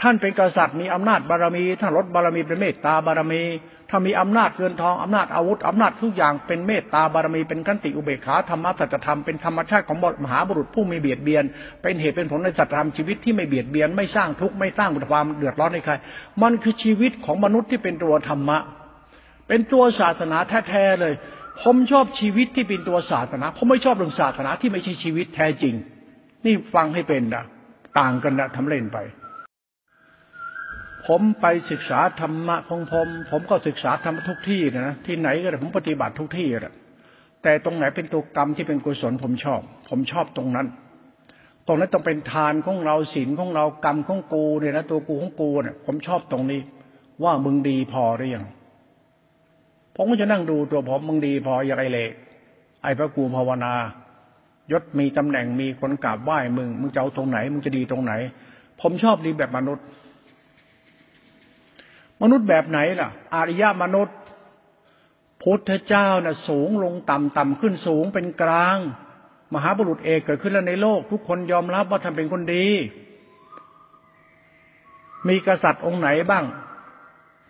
[0.01, 3.43] ท่านเป็นกษัตริย์มีอำนาจบารมีท่านลดบารมีเป็นเมตตาบารมี
[3.89, 11.43] ถ้ามีอำนาจเงินทองอำนาจอาวุธอำนาจทุกอย่างเป็นเมตตาบารมีเป็นขันติอุเบกขาธรรมะสัจธรรมเป็นธรรมชาติของมหาบุรุษผู้ไม่เบียดเบียน
[11.81, 15.93] เป็นเหตุเป็นผลในสัจธรรมชีวิตที่ไม่เบียดเบียนไม่สร้างทุกข์ไม่สร้างความเดือดร้อนให้ใคร
[16.43, 18.57] มันคือชีวิตของมนุษย์ที่เป็นตัวธรรมะ
[19.47, 20.37] เป็นตัวศาสนา
[20.69, 21.13] แท้ๆเลย
[21.61, 25.75] ผมชอบชีวิตที่เป็นตัวศาสนา ผมไม่ชอบเรื่องศาสนาที่ไม่ใช่ชีวิตแท้จริง
[26.45, 27.43] นี่ฟังให้เป็นนะ
[27.99, 28.97] ต่างกันนะทำเล่นไป
[31.07, 36.73] ผมไปศึกษาธรรมะของผม ผมก็ศึกษาธรรมทุกที่นะที่ไหนก็ได้ผมปฏิบัติทุกที่แหละ
[37.43, 40.67] แต่ตรงไหนเป็นตัวกรรมที่เป็นกุศลผมชอบ ผมชอบตรงนั้น
[41.67, 46.61] ตรงนั้นต้องเป็นทานของเราศีลของเรากรรมของกูเนี่ยนะตัวกูของกูเนี่ยผมชอบตรงนี้
[47.23, 48.45] ว่ามึงดีพอหรือยัง
[49.95, 52.07] ผมก็จะนั่งดูตัวผมมึงดีพออย่างไรเลย
[52.83, 53.73] ไอ้พระกูภาวนา
[54.71, 58.13] ยศมีตำแหน่งมีคนกราบไหว้มึง มึงจะเอาตรงไหน มึงจะดีตรงไหน
[58.81, 59.85] ผมชอบดีแบบมนุษย์
[62.21, 64.17] มนุษย์แบบไหนล่ะ อริยมนุษย์
[65.41, 68.77] พุทธเจ้านะ่ะสูงลงต่ำต่ำขึ้นสูงเป็นกลาง
[69.53, 72.67] มหาบุรุษเอกเกิดขึ้นแล้วในโลก ทุกคนยอมรับว่าท่านเป็นคนดี
[75.27, 76.45] มีกษัตริย์องค์ไหนบ้าง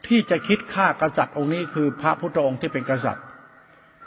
[0.08, 3.26] ที่จะคิดฆ่ากษัตริย์องค์นี้คือพระพุทธองค์ที่เป็นกษัตริย์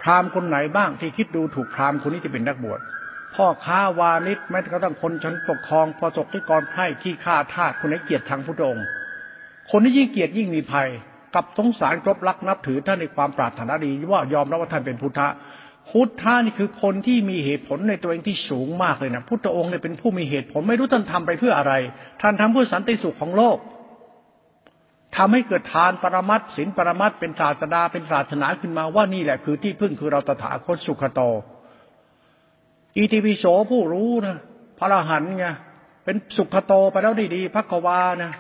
[0.07, 2.81] พราหมณ์คนไหนบ้างที่คิดดูถูกพราหมณ์คนนี้ที่เป็นนักบวช
[3.35, 8.87] พ่อค้าวานิชแม้กระทั่งคนชั้นปกครองพอศกที่กรไพร่ขี้ฆ่าทาสคนไหนเกียรติทางพุทธองค์
[9.71, 10.89] คนที่ยิ่งเกียรติยิ่งมีภัย
[11.35, 15.29] กับสงสารครบรักนับถือท่านในความปรารถนาดีว่ายอมรับว่าท่านเป็นพุทธะ
[15.91, 21.73] พุทธะนี่คือคนที่มีเหตุผลในตัวเองที่สูงมากเลยนะพุทธองค์เนี่ยเป็นผู้มีเหตุผลไม่รู้ท่านทำไปเพื่ออะไร
[22.23, 23.59] ท่านทำเพื่อสันติสุขของโลก
[25.17, 31.21] ทำให้เกิดทานปรมัตศีลปรมัตเป็นศาสดาเป็นศาสนาขึ้นมาว่านี่แหละคือที่พึ่งคือเราตถาคตสุขโต
[32.97, 34.37] อีทีวิโสผู้รู้นะ
[34.79, 35.47] พระรหันไง
[36.05, 38.33] เป็นสุขโตไปแล้วดีๆพักวานะ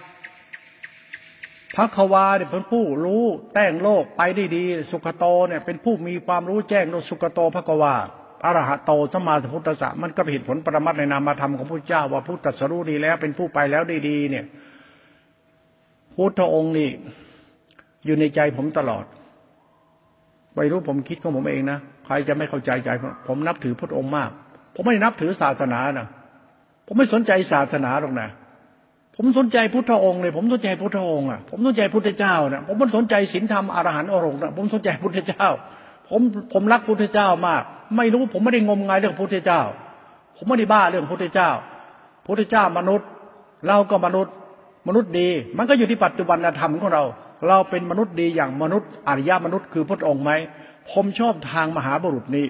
[1.77, 7.95] พระควาเนี่ยเป็นผู้รู้แต้งโลกไปได้ดี สุขโตเนี่ย เป็นผู้มีความรู้แจ้งโลกสุขโตพระควา
[8.45, 14.45] อรหัตโตสมาสพุทธะมันก็เห็นผลปรมัตในนามธรรมของพระเจ้าว่าพุทธสรู้ดีแล้ว เป็นผู้ไปแล้วได้ดีเนี่ย
[16.17, 16.91] พุทธองค์นี่
[18.05, 19.05] อยู่ในใจผมตลอด
[20.57, 22.91] ไม่รู้ผมคิดของผมเองนะ ใครจะไม่เข้าใจใจ
[23.27, 24.31] ผมนับถือพระองค์มาก
[24.75, 26.09] ผมไม่นับถือศาสนานะ
[26.87, 28.29] ผมไม่สนใจศาสนาหรอกนะ
[29.17, 35.49] ผมสนใจพุทธองค์เลย ผมสนใจพุทธองค์อะ ผมสนใจพุทธเจ้านะผมไม่สนใจศีลธรรมอรหันต์อรหงนะผมสนใจพุทธเจ้า
[36.09, 36.21] ผผม
[36.53, 37.63] ผมรักพุทธเจ้ามาก
[37.97, 39.61] ไม่รู้ผมไม่ได้งมงายเรื่องพุทธเจ้า
[40.37, 41.51] ผมไม่ได้บ้าเรื่องพุทธเจ้า
[42.27, 43.09] พุทธเจ้ามนุษย์
[43.67, 44.35] เราก็มนุษย์
[44.87, 45.29] มนุษย์ดี
[45.59, 47.05] มันก็อยู่ที่ปัจจุบันธรรมของเรา
[47.49, 50.33] เราเป็นมนุษย์ดีอย่างมนุษย์อริยมนุษย์คือพระองค์ไหม
[50.91, 52.47] ผมชอบทางมหาบุรุษนี้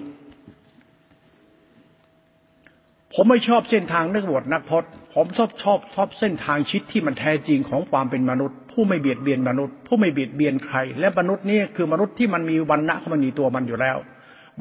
[3.13, 13.97] ผมไม่ชอบเส้นทางนักบวชนักพจน์ ผมชอบชอบชอบเส้นทางชิดที่มันแท้จริงของความเป็นมนุษย์ ผู้ไม่เบียดเบียนมนุษย์ ผู้ไม่เบียดเบียนใคร และมนุษย์นี่คือมนุษย์ที่มันมีวันณะของมันมีตัวมันอยู่แล้ว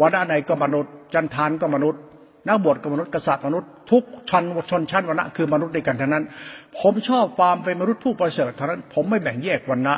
[0.00, 2.00] วันณะไหนก็มนุษย์ จันทานก็มนุษย์
[2.49, 6.24] นักบวชก็มนุษย์กษัตริย์มนุษย์ทุกชั้นชนชั้นวันณะคือมนุษย์ด้วยกันทั้งนั้น
[6.78, 9.94] ผมชอบความเป็นมนุษย์ผู้ประเสริฐเท่านั้น ผมไม่แบ่งแยกวันณะ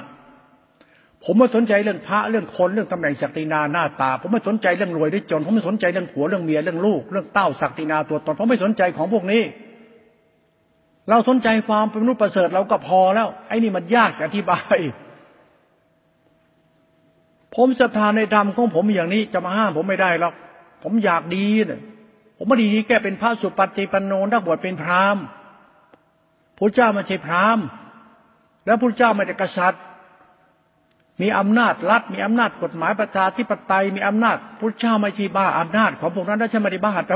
[1.25, 9.43] ผมไม่สนใจเรื่องพระเรื่องคนเรื่องตำแหน่งศักดินาหน้าตา ผมไม่สนใจเรื่องรวยหรือจน ผมไม่สนใจเรื่องผัวเรื่องเมียเรื่องลูก เรื่องเต้าศักดินาตัวตน ผมไม่สนใจของพวกนี้
[11.11, 14.79] เราสนใจความเป็นมนุษย์ประเสริฐเราก็พอแล้ว ไอ้นี่มันยากอธิบาย
[17.57, 20.35] ผมศรัทธาในธรรมของผมอย่างนี้จะมาห้ามผมไม่ได้หรอก
[20.83, 21.81] ผมอยากดีเนี่ย
[22.41, 25.23] ผมไม่ดีแกเป็นพระสุปฏิปันโนนักบวชเป็นพราหมณ์
[26.59, 27.65] พระเจ้าไม่ใช่พราหมณ์
[28.67, 29.83] แล้วพระเจ้าไม่ใช่กษัตริย์
[31.23, 37.15] มีอำนาจรัฐมีอำนาจกฎหมายประชาธิปไตยมีอำนาจพุทธเจ้าไม่ช่บ้าอำนาจของพวกนั้นได้ใช่ไม่ได้บ้าแต่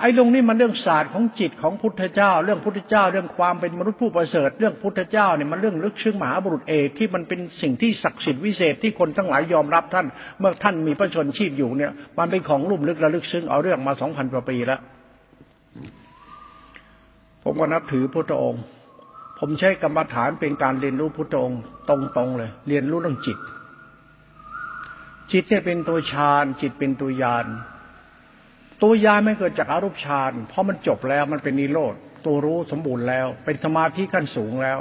[0.00, 10.06] ไอ้ตรงนี้มันเรื่องศาสตร์ของจิตของพุทธเจ้า เรื่องพุทธเจ้า เรื่องความเป็นมนุษย์ผู้ประเสริฐ เรื่องพุทธเจ้าเนี่ยมันเรื่องลึกซึ้งมหาบุรุษเอกที่มันเป็นสิ่งที่ศักดิ์สิทธิ์วิเศษที่คนทั้งหลายยอมรับท่าน
[10.38, 14.80] เมื่อท่านมีพระชนชีพอยู่เนี่ย มันเป็นของลุ่มลึกระลึกซึ้งเอาเรื่องมาสองพันกว่าปีแล้ว
[17.42, 18.62] ผมก็นับถือพระองค์
[19.38, 23.38] ผมใช้กรรมฐานเป็นการเรียนรู้พุทธองค์ตรงๆเลย เรียนรู้เรื่องจิต
[25.32, 27.46] จิตเนี่ยเป็นตัวฌานจิตเป็นตัวยาน
[28.82, 31.94] ตัวยานไม่เกิดจากอารูปฌานเพราะมันจบแล้วมันเป็นนิโรธ
[32.26, 34.80] ตัวรู้สมบูรณ์แล้ว เป็นสมาธิขั้นสูงแล้ว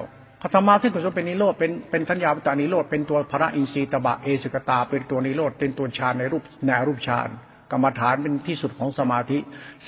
[0.53, 7.29] ธรรมะที่เกิดเป็นนิโรธเป็นเป็นทัญญาปตานิโรธเป็นตัวพระอินทรีย์ตบะเอสกตา เป็นตัวนิโรธเป็นตัวฌานในรูปในรูปฌาน
[7.71, 9.37] กรรมฐานเป็นที่สุดของสมาธิ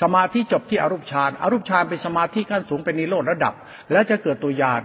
[0.01, 3.53] สมาธิจบที่อรูปฌานอรูปฌานเป็นสมาธิขั้นสูงเป็นนิโรธระดับ
[3.91, 4.83] แล้วจะเกิดตัวยาน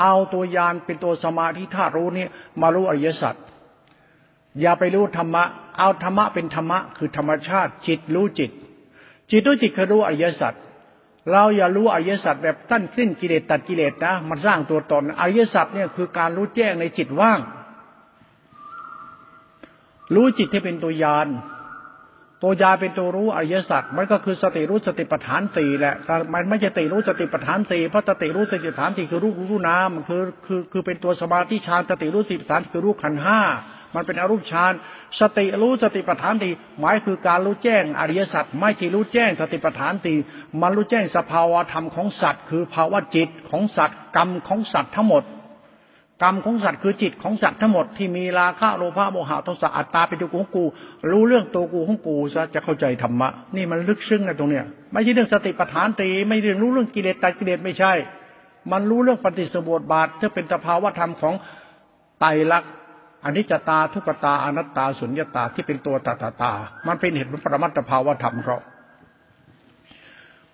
[0.00, 2.26] เอาตัวยานเป็นตัวสมาธิธาตุรู้นี้
[2.60, 3.34] มารู้อริยสัจ
[4.60, 5.44] อย่าไปรู้ธรรมะ
[5.78, 8.50] เอาธรรมะเป็นธรรมะ คือธรรมชาติ จิตรู้จิต
[9.30, 10.54] จิตรู้จิตคือรู้อริยสัจ
[11.32, 17.40] เราอย่ารู้อริยสัจแบบตั้นสิ้นกิเลสตัดกิเลสนะมันสร้างตัวตนอริยสัจเนี่ยคือการรู้แจ้งในจิตว่าง
[20.14, 21.28] รู้จิตที่เป็นตัวยาน
[22.42, 33.40] ตัวยาเป็นตัวรู้อริยสัจมันก็คือสติรู้สติปัฏฐานสี่แหละแต่มันไม่ใช่ติรู้สติปัฏฐานสี่เพราะสติรู้สติปัฏฐานสี่คือรู้รู้นามคือคือคือเป็นตัวสมาธิฌานสติรู้สติปัฏฐานคือรู้ขันห้า
[33.94, 34.72] มันเป็นอรูปฌาน
[35.20, 40.14] สติรู้สติปัฏฐานตีหมายคือการรู้แจ้งอริยสัจไม่ที่รู้แจ้งสติปัฏฐานตี
[40.62, 45.22] มันรู้แจ้งสภาวะธรรมของสัตว์ คือภาวะจิตของสัตว์กรรมของสัตว์ทั้งหมด
[46.22, 50.64] กรรมของสัตว์คือจิตของสัตว์ทั้งหมดที่มีราคะโลภะโมหะโทสะอัตตาเป็นตัวกูของกู
[51.10, 57.92] รู้เรื่องตัวกูของกูซะจะเข้าใจธรรมะนี่มันลึกซึ้งนะตรงเนี้ยไม่ใช่เรื่องสติปัฏฐานตีไม่เรื่องรู้เรื่องกิเลสตัดกิเลสไม่ใช่
[58.72, 61.34] มันรู้เรื่องปฏิสมบทบาทที่เป็นสภาวะธรรมของ
[62.20, 62.72] ไตรลักษณ์
[63.24, 66.52] อนิจจตาทุกตาอนัตตาสุญญตาที่เป็นตัวตาตาตา
[66.86, 68.58] มันเป็นเหตุผลปรมัตถภาวธรรมเขา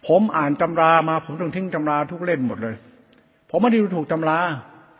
[0.06, 2.74] ผมอ่านตำรามาผมต้องทิ้งตำราทุกเล่มหมดเลย
[3.50, 4.38] ผมไม่ได้ดูถูกตำรา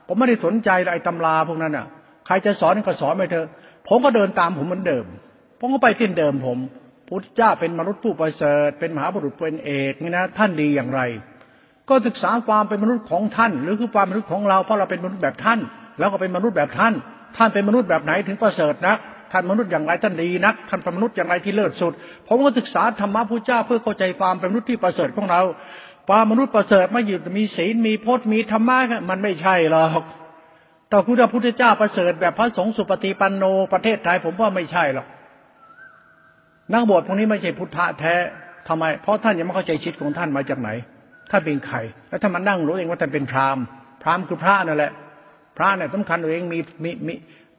[0.07, 1.87] ผมไม่ได้สนใจไอ้ตำราพวกนั้นอะ
[2.27, 3.47] ใครจะสอนก็สอนไปเถอะ
[3.89, 5.05] ผมก็เดินตามผมเหมือนเดิม
[5.61, 6.59] ผมก็ไปเส้นเดิมผม
[7.09, 11.01] พุทธเจ้าเป็นมนุษย์ผู้ประเสริฐ เป็นมหาบุรุษเป็นเอกนี่นะ ท่านดีอย่างไร
[11.89, 15.59] ก็ศึกษาความเป็นมนุษย์ของท่าน หรือคือความเป็นมนุษย์ของเรา เพราะเราเป็นมนุษย์แบบท่าน
[15.99, 16.95] แล้วก็เป็นมนุษย์แบบท่าน
[17.37, 18.99] ท่านเป็นมนุษย์แบบไหนถึงประเสริฐนัก
[19.33, 21.93] ท่านมนุษย์อย่างไรท่านดีนักท่านเป็นมนุษย์อย่างไรที่เลิศสุด
[22.29, 25.43] ผมก็ศึกษาธรรมะพระเจ้าเพื่อเข้าใจความเป็นมนุษย์ที่ประเสริฐของเรา
[26.11, 28.79] วามนุษย์ประเสริฐไม่หยุดมีศีลมีพจน์มีธรรมะ
[29.11, 30.03] มันไม่ใช่หรอก
[30.89, 35.07] แต่คุณพระพุทธเจ้าประเสริฐแบบพระสงฆ์สุปฏิปันโนประเทศไทยผมว่าไม่ใช่หรอก
[36.73, 38.15] นักบวชพวกนี้ไม่ใช่พุทธะแท้
[38.69, 40.71] ทำไม เพราะท่านยังไม่เข้าใจชีวิตของท่านมาจากไหน
[41.31, 41.77] ท่านเป็นใคร
[42.09, 43.65] แล้วถ้ามันนั่งรู้เองว่าท่านเป็นพราหมณ์
[44.03, 44.93] พราหมณ์คือพระนั่นแหละ
[45.57, 47.15] พระเนี่ยสำคัญตัวเองมีมีมี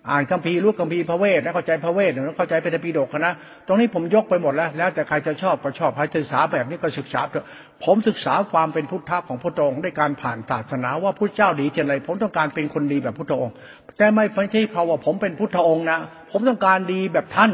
[0.10, 3.34] อ่านคัมภีร์รู้คัมภีร์พระเวทแล้วเข้าใจพระเวทแล้วเข้าใจเป็นปีดกนะ
[3.68, 7.46] ตรงนี้ผมยกไปหมดแล้ว แล้วแต่ใครจะชอบก็ชอบใครศึกษาแบบนี้ก็ศึกษาเถอะ
[7.84, 13.54] ผมศึกษาความเป็นพุทธะของพระองค์ด้วยการผ่านศาสนาว่าพระเจ้าดีเช่นไรผมต้องการเป็นคนดีแบบพุทธองค์
[13.98, 16.00] แต่ไม่ใช่เพราะว่าผมเป็นพุทธองค์นะ
[16.32, 17.52] ผมต้องการดีแบบท่าน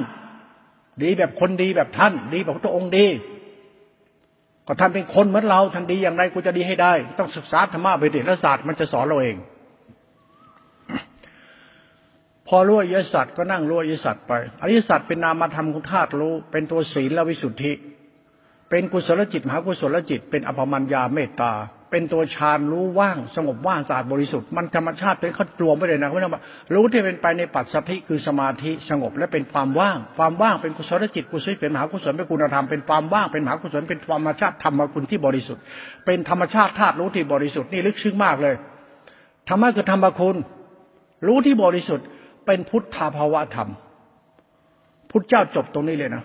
[1.04, 3.08] ดีแบบคนดีแบบท่าน ดีแบบพระองค์ดี
[4.68, 9.38] ก็ท่านเป็นคนเหมือนเราท่านดีอย่างไรกูจะดีให้ได้ ต้องศึกษาธรรมะไปเดชศาสตร์มันจะสอนเราเอง
[12.54, 17.72] พอรู้อริยสัจก็นั่งรู้อริยสัจไปอริยสัจเป็นนามธรรมของธาตุรู้ เป็นตัวศีลและวิสุทธิ
[18.70, 21.54] เป็นกุศลจิตมหากุศลจิต เป็นอภมัญญาเมตตา
[21.92, 26.34] เป็นตัวฌานรู้ว่าง สงบว่างสะอาดบริสุทธิ์มันธรรมชาติเป็นเขารวมไปเลยนะไม่ต้อง
[26.74, 35.64] รู้ที่เป็นไปในปัจสถิคือสมาธิสงบและเป็นความว่าง ความว่างเป็นกุศลจิตกุศลเป็นมหากุศลเป็นคุณธรรมเป็นความว่างเป็นมหากุศลเป็นธรรมชาติธรรมคุณที่บริสุทธิ์
[36.06, 38.56] เป็นธรรมชาติธาตุรู้ที่บริสุทธิ์นี่ลึกซึ้งมากเลย
[39.50, 40.36] ธรรมะคือธรรมคุณ
[41.28, 42.08] รู้ที่บริสุทธิ์
[42.46, 43.70] เป็นพุทธภาวะธรรม
[45.12, 46.24] พุทธเจ้าจบตรงนี้เลยนะ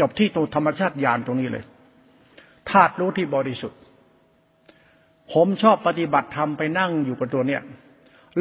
[0.00, 1.64] จบที่ตัวธรรมชาติญาณตรงนี้เลย
[2.70, 3.78] ธาตุรู้ที่บริสุทธิ์
[5.32, 7.62] ผมชอบปฏิบัติธรรมไปนั่งอยู่กับตัวเนี้ย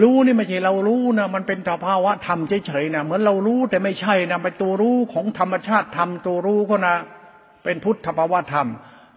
[0.01, 6.95] รู้นี่ไม่ใช่เรารู้นะมันเป็นสภาวะธรรมเฉยๆนะเหมือนเรารู้แต่ไม่ใช่นะเป็นตัวรู้ของธรรมชาติธรรมตัวรู้ก็นะ
[7.63, 8.67] เป็นพุทธภาวะธรรม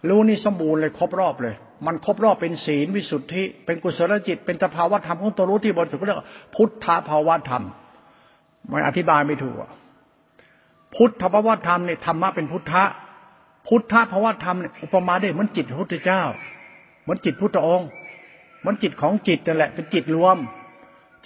[0.09, 1.55] รู้นี่สมบูรณ์เลยครบรอบเลย
[1.85, 6.21] มันครบรอบเป็นศีลวิสุทธิ เป็นกุศลจิต เป็นสภาวะธรรมของตัวรู้ที่บริสุทธิ์เรียก
[6.55, 7.63] พุทธภาวะธรรม
[8.67, 9.55] ไม่อธิบายไม่ถูก
[10.95, 12.83] พุทธภาวะธรรมเนี่ยธรรมะเป็นพุทธะ
[13.67, 16.21] พุทธภาวะธรรมเนี่ยอุปมาได้เหมือนจิตพระพุทธเจ้า
[17.01, 17.89] เหมือนจิตพุทธองค์
[18.65, 20.37] มันจิตของจิตนั่นแหละเป็นจิตรวม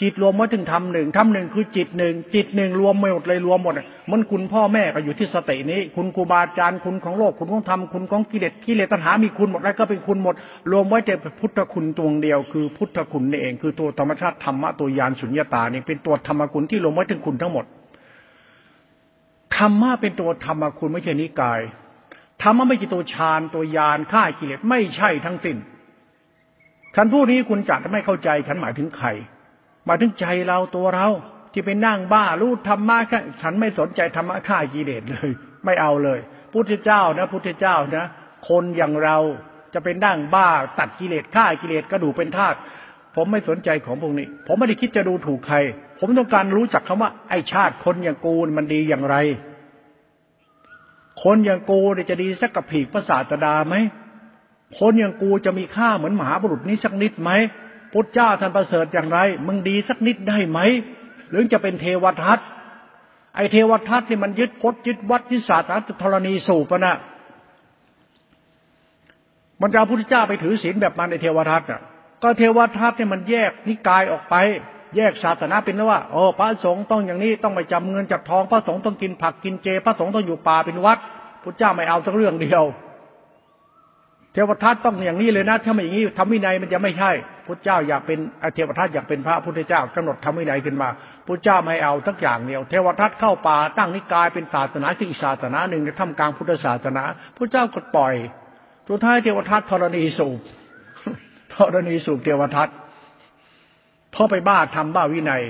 [0.01, 3.73] จิตรวมมาถึงทำหนึ่งทำหนึ่งคือจิตหนึ่งจิตหนึ่งรวมหมดเลยรวมหมด
[4.11, 10.35] มันคุณพ่อแม่ก็อยู่ที่สตินี้ คุณครูบาอาจารย์คุณของโลกคุณของธรรมคุณของกิเลสกิเลสตัณหา มีคุณหมดแล้วก็เป็นคุณหมด
[10.71, 17.65] รวมไว้แต่พุทธคุณตัวเดียว คือพุทธคุณนี่เองคือตัวธรรมชาติธรรมะตัวยานสุญญตานี่เป็นตัวธรรมคุณที่รวมไว้ถึงคุณทั้งหมด
[19.57, 21.61] ธรรมะเป็นตัวธรรมคุณไม่ใช่นิกาย
[22.41, 25.57] ธรรมะไม่ใช่ตัวฌานตัวยานฆ่ากิเลสไม่ใช่ทั้งสิ้น
[26.95, 29.09] ฉันพูดนี้คุณจะไม่เข้าใจฉันหมายถึงใคร
[29.87, 31.07] มาถึงใจเราตัวเรา
[31.51, 35.29] ที่ไปนั่งบ้ารู้ธรรมะแค่ฉันไม่สนใจธรรมะฆ่ากิเลสเลย
[35.65, 36.19] ไม่เอาเลย
[36.53, 38.05] พุทธเจ้านะพุทธเจ้านะ
[38.49, 39.17] คนอย่างเรา
[39.73, 40.47] จะเป็นนั่งบ้า
[40.79, 42.57] ตัดกิเลสฆ่ากิเลสกระดูเป็นธาตุ
[43.15, 45.57] ผมไม่สนใจของพวกนี้ ผมไม่ได้คิดจะดูถูกใคร
[45.99, 49.15] ผมต้องการรู้จักคำว่า ไอชาติคนอย่างกูมันดีอย่างไร
[51.23, 53.75] คนอย่างกูจะดีสักกับผีพระศาสดาไหม
[54.79, 57.31] คนอย่างกูจะมีค่าเหมือนหมหาบุรุษนี้สักนิดไหม
[57.93, 60.59] พุทธเจ้าท่านประเสริฐอย่างไร มึงดีสักนิดได้ไหม
[61.29, 62.39] หรือจะเป็นเทวทัต
[63.35, 66.95] ไอเทวทัตนี่มันยึดพจยึดวัดยึดศาสนาธรณีสูบนะ
[69.61, 71.81] มันจะเอาพุทธเจ้าไปถือศีลแบบมันในเทวทัตอะ
[72.23, 74.35] ก็เทวทัตเนี่ยมันแยกนิกายออกไป
[74.95, 80.97] แยกศาสนาเป็นว่าโอ้พระสงฆ์ต้องอย่างนี้ต้องไปจำเงินจับทองพระสงฆ์ต้องกินผักกินเจ พระสงฆ์ต้องอยู่ป่าเป็นวัด
[81.43, 82.63] พุทธเจ้าไม่เอาสักเรื่องเดียว
[84.33, 87.11] เทวทัตต้องอย่างนี้เลยนะถ้าไม่อย่างนี้ทำวินัยมันจะไม่ใช่
[87.49, 88.19] พุทธเจ้าอยากเป็น
[88.53, 90.89] เทวทัตอยากเป็นพระพุทธเจ้ากำหนดทำวินัยขึ้นมา
[91.27, 97.03] พุทธเจ้าไม่เอาทักอย่างเดียว เทวทัตเข้าป่าตั้งนิกายเป็นศาสนาที่อีศาสนาหนึ่งในถ้ำกลางพุทธศาสนา
[97.35, 98.13] พุทธเจ้าก็ปล่อย
[98.89, 100.39] สุดท้ายเทวทัตธรณีสูบ
[101.53, 102.69] ธรณีสูบเทวทัต
[104.11, 105.43] เพราะไปบ้าทำบ้าวินัย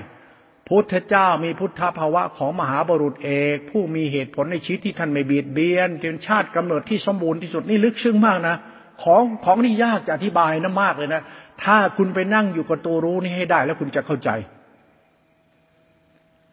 [0.67, 8.55] พุทธเจ้ามีพุทธภาวะของมหาบุรุษเอก ผู้มีเหตุผลในชีวิตที่ท่านไม่เบียดเบียนเป็นชาติกำเนิดที่สมบูรณ์ที่สุดนี่ลึกซึ้งมากนะ
[9.03, 11.21] ของของนี่ยากจะอธิบายนะมากเลยนะ
[11.63, 14.29] ถ้าคุณไปนั่งอยู่กับตัวรู้นี่ให้ได้ แล้วคุณจะเข้าใจ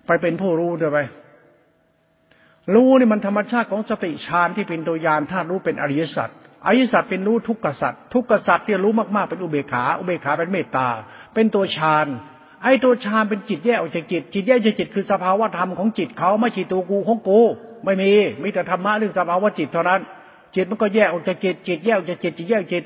[0.06, 0.98] ไปเป็นผู้รู้เดี๋ยวไป
[2.74, 6.30] รู้นี่มันธรรมชาติของสติฌานที่เป็นตัวยานถ้ารู้เป็นอริยสัจ
[6.66, 10.88] อริยสัจเป็นรู้ทุกขสัจทุกขสัจที่รู้มากๆเป็นอุเบกขา อุเบกขาเป็นเมตตา
[11.34, 12.06] เป็นตัวฌาน
[12.62, 17.40] ไอ้ตัวฌานเป็นจิตแยกออกจากจิต จิตแยกจากจิตคือสภาวะธรรมของจิตเขาไม่ใช่ตัวกูของกู
[17.84, 20.00] ไม่มีมีแต่ธรรมะเรื่องสภาวะจิตเท่านั้น
[20.54, 22.82] จิตมันก็แยกออกจากจิตจิตแยกออกจากจิตจิตแยกจิต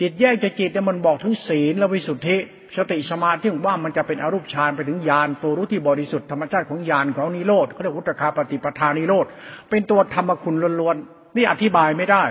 [0.00, 2.36] จิตแยกจากจิตเนี่ยมันบอกถึงศีลและวิสุทธิ
[2.76, 9.26] สติสมาธิว่ามันจะเป็นอรูปฌานไปถึงญาณตัวรู้ที่บริสุทธิ์ธรรมชาติของญาณของนิโรธเขาเรียกวุตคาปฏิปทานิโรธ
[9.70, 12.24] เป็นตัวธรรมคุณล้วนๆนี่อธิบายไม่ได้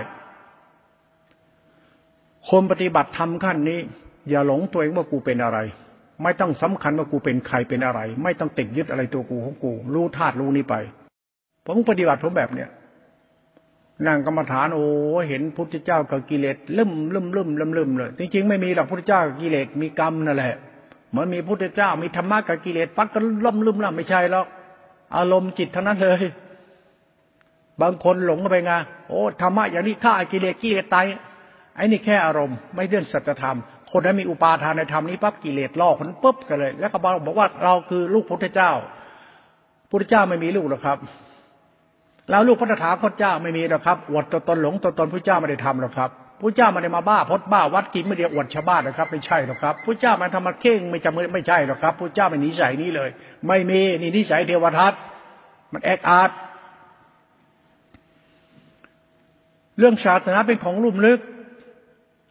[2.50, 3.80] คนปฏิบัติธรรมขั้นนี้
[4.30, 5.58] อย่าหลงตัวเองว่ากูเป็นอะไร
[6.22, 10.74] ไม่ต้องสำคัญว่ากูเป็นใครเป็นอะไร ไม่ต้องติดยึดอะไรตัวกูของกู รู้ธาตุรู้นี้ไป
[11.66, 12.68] ผมปฏิบัติผมแบบเนี้ย
[14.06, 14.86] นั่งกรรมฐานโอ้
[15.28, 20.54] เห็นพุทธเจ้ากับกิเลสลืมลืมลืมลืมลืมเลยจริงๆไม่มีหรอกพุทธเจ้ากับกิเลสมีกรรมนั่นแหละ
[21.10, 24.46] เหมือนมีพุทธเจ้ามีธรรมะกับกิเลสปักก็ล่มลืมล่ไม่ใช่หรอก
[25.16, 26.22] อารมณ์จิตทั้งนั้นเลย
[27.82, 28.72] บางคนหลงไปไง
[29.08, 31.06] โอ้ธรรมะอย่างนี้ฆ่ากิเลสกิเลสตาย
[31.76, 33.58] ไอ้นี่แค่อารมณ์ไม่เรื่องสัจธรรม
[33.92, 38.72] คนนั้นมีอุปาทานในธรรมนี้ปั๊บกิเลสล่อคนปุ๊บกันเลย แล้วก็บอกว่าเราคือลูกพุทธเจ้า
[39.90, 40.98] พุทธเจ้าไม่มีลูกหรอกครับ
[42.30, 46.10] แล้วลูกพระถาคตเจ้าไม่มีหรอกครับอวดตัวตนหลงตัวตนพระเจ้าไม่ได้ทำหรอกครับ
[46.40, 53.10] พระเจ้าไม่ได้มาบ้าพดบ้าวัดกินไม่ได้อวดชาวบ้านนะครับไม่ใช่หรอกครับพระเจ้ามันทำมาเข่งไม่จำไม่ใช่หรอกครับพระเจ้าไม่นิสัยนี้เลย
[53.48, 54.92] ไม่มีนี่นิสัยเทวทัต
[55.72, 56.30] มันแอกอาร์ต
[59.78, 61.20] เรื่องศาสนาเป็นของลุ่มลึก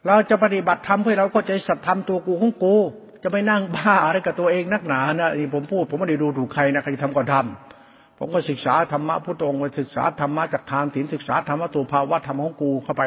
[0.06, 2.74] เราจะปฏิบัติธรรมเพื่อเราก็ใจสัตธรรมตัวกูของกู
[3.22, 7.73] จะไม่นั่งบ้าอะไรกับตัวเองนักหนานะนี่ผมพูด ผมไม่ได้ดูถูกใครนะใครทำก็ทำ
[8.18, 13.02] ผมก็ศึกษาธรรมะพุทธองค์ศึกษาธรรมะจากทานศีลศึกษาธรรมะตัวภาวะธรรมของกูเข้าไป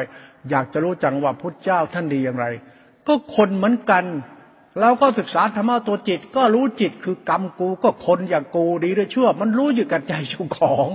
[0.50, 2.46] อยากจะรู้จังว่าพุทธเจ้าท่านดีอย่างไร
[3.06, 4.04] ก็คนเหมือนกัน
[4.80, 10.14] เราก็ศึกษาธรรมะตัวจิต ก็รู้จิตคือกรรมกูก็คนอย่างกูดีด้วยชั่ว มันรู้อยู่กับใจ
[10.56, 10.88] ของ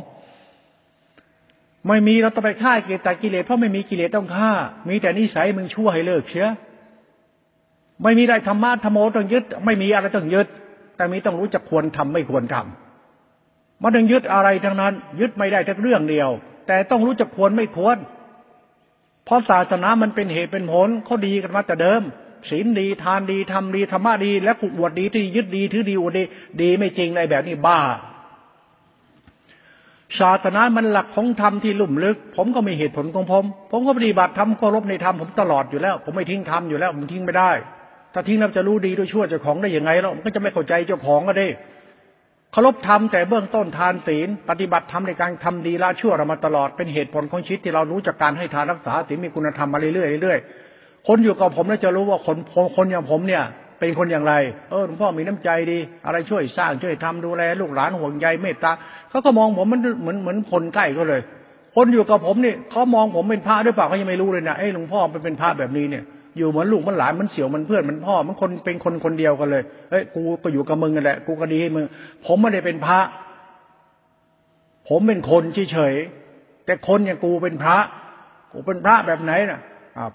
[1.88, 4.52] ไม่มีเราต้องไปฆ่ากิเลสแต่กิเลสเพราะไม่มีกิเลสต้องฆ่า
[4.90, 6.50] มีแต่นิสัยมึงชั่วให้เลิกเชีย
[8.04, 10.48] ไม่มีได้ธรรมะธรรมโอต้องยึด ไม่มีอะไรต้องยึด
[10.96, 12.83] แต่มีต้องรู้จักควรทำไม่ควรทำ
[13.82, 16.30] มันต้องยึดอะไรทั้งนั้น ยึดไม่ได้ทั้งเรื่องเดียว
[16.68, 17.98] แต่ต้องรู้จักควรไม่ควร
[19.26, 22.02] เพราะศาสนามันเป็นเหตุเป็นผลเขาดีกันมาแต่เดิม
[22.50, 26.24] ศีลดีทานดีทำดีธรรมะดี และผูกอวดดีที่ยึดดีถือดีอวดดี
[26.62, 27.80] ดีไม่จริงอะไรแบบนี้บ้า
[30.20, 37.52] ศาสนามันหลักของธรรมที่ลุ่มลึก ผมก็มีเหตุผลของผม ผมก็ปฏิบัติธรรมเคารพในธรรมผมตลอดอยู่แล้ว ผมไม่ทิ้งธรรมอยู่แล้วผมทิ้งไม่ได้
[38.14, 41.48] ถ้าทิ้งแล้วจะรู้ดีด้วยชั่วเจ้าของได้ยังไงแล้วมันก็จะไม่เข้าใจเจ้าของก็ได้
[42.54, 50.40] เคารพธรรมแต่เบื้องต้นทานศีล ปฏิบัติธรรมในการทำดีละชั่วเรามาตลอดเป็นเหตุผลของชีวิตที่เรารู้จากการให้ทานรักษาศีลมีคุณธรรมมาเรื่อยๆเรื่อย
[51.08, 52.38] คนอยู่กับผมแล้วจะรู้ว่าคน
[52.78, 53.44] คนอย่างผมเนี่ย
[53.80, 54.34] เป็นคนอย่างไร
[54.70, 58.72] เออหลวงพ่อมีน้ำใจดี อะไรช่วยสร้างช่วยทำดูแลลูกหลานห่วงใยเมตตา
[59.10, 61.22] เขาก็มองผมมันเหมือนเหมือนคนใกล้ก็เลย
[61.76, 66.04] คนอยู่กับผมเนี่ยเขามองผมเป็นพระด้วยเปล่าเขายังไม่รู้เลยนะเอ้หลวงพ่อเป็นเป็นพระแบบนี้เนี่ย
[66.38, 71.86] อยู่เหมือนลูกมันหลานมันเสี่ยวมันเพื่อนมันพ่อมันคนเป็นคนคนเดียวกันเลยเฮ้ยกูก็อยู่กับมึงกันแหละ กูก็ดีให้มึง
[72.26, 73.00] ผมไม่ได้เป็นพระ
[74.90, 77.78] ผมเป็นคนเฉยๆแต่คนอย่างกูเป็นพระ
[78.52, 79.60] กูเป็นพระแบบไหนน่ะ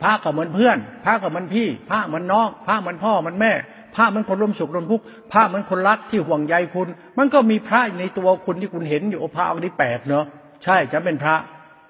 [0.02, 3.52] พระก็เหมือนเพื่อน พระก็เหมือนพี่ พระเหมือนน้องพระเหมือนพ่อเหมือนแม่
[3.96, 6.88] พระเหมือนคนร่วมสุขร่วมทุกข์พระเหมือนคนรักที่ห่วงใยคุณ
[7.18, 10.24] มันก็มีพระในตัวคุณที่คุณเห็นอยู่พระองค์นี้แปลกเนาะ
[10.64, 11.36] ใช่ฉันเป็นพระ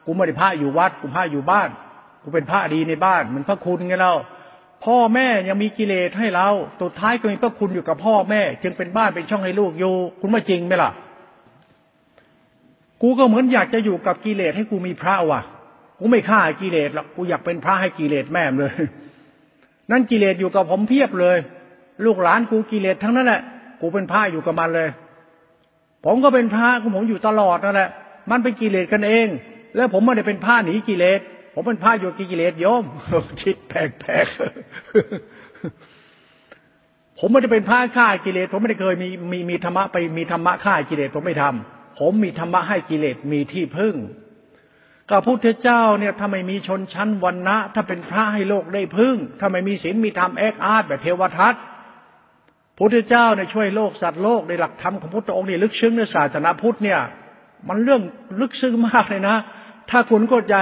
[0.05, 1.69] กูไม่ได้พระอยู่วัด กูพระอยู่บ้าน
[2.29, 4.13] กูเป็นพระดีในบ้านเหมือนพระคุณไงเรา
[4.85, 6.49] พ่อแม่ยังมีกิเลสให้เรา
[6.81, 10.91] สุดท้ายก็มีพระคุณอยู่กับพ่อแม่ จึงเป็นบ้านเป็นช่องให้ลูกอยู่ คุณว่าจริงไหมล่ะ
[13.03, 15.41] กูก็เหมือนอยากจะอยู่กับกิเลสให้กูมีพระว่ะ
[15.99, 18.75] กูไม่ฆ่ากิเลสหรอกกูอยากเป็นพระให้กิเลสแม่เลย
[19.91, 21.37] นั่นกิเลสอยู่กับผมเพียบเลย
[22.05, 23.41] ลูกหลานกูกิเลสทั้งนั้นแหละ
[23.81, 24.89] กูเป็นพระอยู่กับมันเลย
[26.05, 27.91] ผมก็เป็นพระกูผมอยู่ตลอดนั่นแหละ
[28.31, 29.29] มันเป็นกิเลสกันเอง
[29.77, 31.21] แล้วผมไม่ได้เป็นพระหนีกิเลส
[31.61, 32.85] ผมเป็นพระอยู่กิเลสโยม
[33.43, 43.95] คิดแปลกๆผมไม่ได้เป็นพระฆ่ากิเลส ผมไม่ได้เคยมีมีมีธรรมะไปมีธรรมะฆ่ากิเลสผมไม่ทำผมมีธรรมะให้กิเลสมีที่พึ่ง
[45.11, 51.55] ก็พุทธเจ้าเนี่ยถ้าไม่มีชนชั้นวันนะถ้าเป็นพระให้โลกได้พึ่งถ้าไม่มีศีลมีธรรมแอกอาร์ตแบบเทวทัต
[52.79, 57.01] พุทธเจ้าเนี่ยช่วยโลกสัตว์โลกในหลักธรรมของพุทธองค์นี่ลึกซึ้งในศาสนาพุทธเนี่ย
[57.69, 58.03] มันเรื่อง
[58.41, 59.37] ลึกซึ้งมากเลยนะ
[59.91, 60.57] ถ้าคุณก็ใจ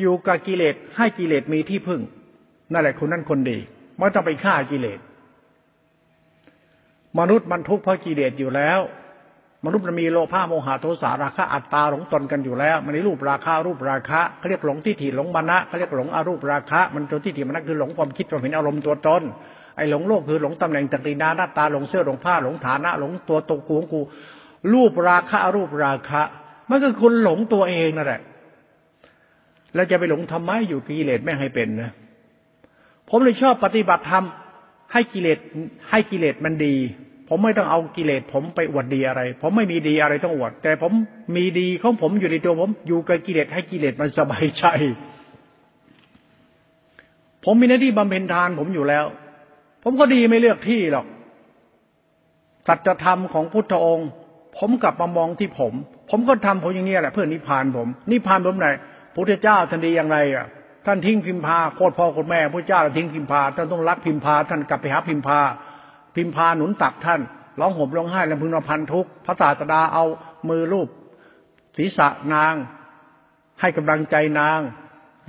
[0.00, 2.00] อยู่กับกิเลสให้กิเลสมีที่พึ่ง
[2.72, 3.58] นั่นแหละคุณนั่นคนดี
[3.98, 5.00] ไม่ต้องไปฆ่ากิเลส
[7.18, 8.80] มนุษย์มันทุกข์เพราะกิเลสอยู่แล้ว
[9.64, 19.22] มนุษย์มันมีโลภะโมหะโทสะราคะอัตตาหลงตนกันอยู่แล้ว มันในรูปราคารูปราคะเขาเรียกหลงทิฏฐิหลงมานะเขาเรียกหลงอารูปราคะ มันตัวทิฏฐิมันนั่นคือหลงความคิดความเห็นอารมณ์ตัวตน
[19.76, 24.00] ไอ้หลงโลกคือหลงตำแหน่งตรีนาหน้าตาหลงเสื้อหลงผ้าหลงฐานะ หลงตัวตกูของกู
[24.72, 26.22] รูปราคะรูปราคะ
[26.70, 28.20] มันก็คุณหลงตัวเองนั่นแหละ
[29.74, 31.90] แล้วจะไปหลงทำไมอยู่กิเลสไม่ให้เป็นนะ
[33.08, 34.24] ผมเลยชอบปฏิบัติธรรม
[34.92, 35.38] ให้กิเลส
[35.90, 36.76] ให้กิเลสมันดี
[37.28, 40.92] ผมไม่ต้องเอากิเลสผมไปอวดดีอะไร ผมไม่มีดีอะไรต้องอวด แต่ผม
[41.36, 44.64] มีดีของผมอยู่ในตัวผม อยู่กับกิเลสให้กิเลสมันสบายใจ
[47.44, 49.04] ผมมีหน้าที่บำเพ็ญทานผมอยู่แล้ว
[49.84, 51.06] ผมก็ดีไม่เลือกที่หรอก
[52.66, 54.08] สัจธรรมของพุทธองค์
[54.58, 55.72] ผมกลับมามองที่ผม
[56.10, 58.66] ผมก็ทำผมอย่างนี้แหละ เพื่อนิพพานผม นิพพานผมไหน
[59.14, 60.46] พุทธเจ้าท่านดีอย่างไรอะ
[60.86, 65.40] ท่านทิ้งพิมพาโคตรพ่อโคตรแม่พระเจ้าทิ้งพิมพาท่านต้องรักพิมพาท่านกลับไปหาพิมพา
[66.16, 67.20] พิมพาหนุนตักท่าน
[67.60, 70.04] ร้องห่มร้องไห้ลำพึงลำพันทุกพระศาสดาเอา
[70.48, 70.88] มือรูป
[71.76, 72.54] ศีรษะนาง
[73.60, 74.60] ให้กำลังใจนาง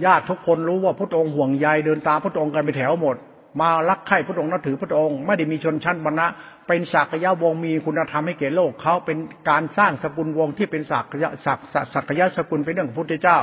[0.05, 3.15] ญาติทุกคนรู้ว่าพระองค์ห่วงใยเดินตามพระองค์กันไปแถวหมด
[3.61, 6.27] มารักใคร่พระองค์นับถือพระองค์ไม่ได้มีชนชั้นบรรณะ
[6.67, 9.17] เป็นศักยะวงมีคุณธรรมให้แก่โลกเขาเป็น
[9.49, 11.59] การสร้างสกุลวงที่เป็นศักยะศัก
[11.93, 13.39] ศักยะสกุลเป็นเรื่องของพุทธเจ้า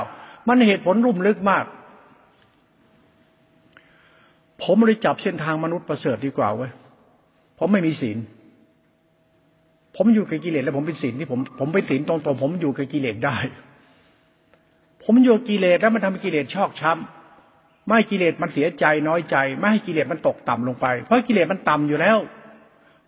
[0.47, 1.65] มันเหตุผลรุ่มลึกมาก
[4.63, 6.71] ผมเลยจับเส้นทางมนุษย์ประเสริฐดีกว่าเว้ย
[7.57, 8.17] ผมไม่มีศีล
[9.95, 13.37] ผมอยู่กับกิเลสแล้วผมเป็นศีลที่ผม ผมเป็นศีลตรงๆผมอยู่กับกิเลสได้
[15.03, 22.17] ผมอยู่กิเลสแล้วมันทำให้กิเลสชอกช้ำไม่ให้กิเลสมันเสียใจน้อยใจ ไม่ให้กิเลสมันตกต่ำลงไป เพราะกิเลสมันต่ำอยู่แล้ว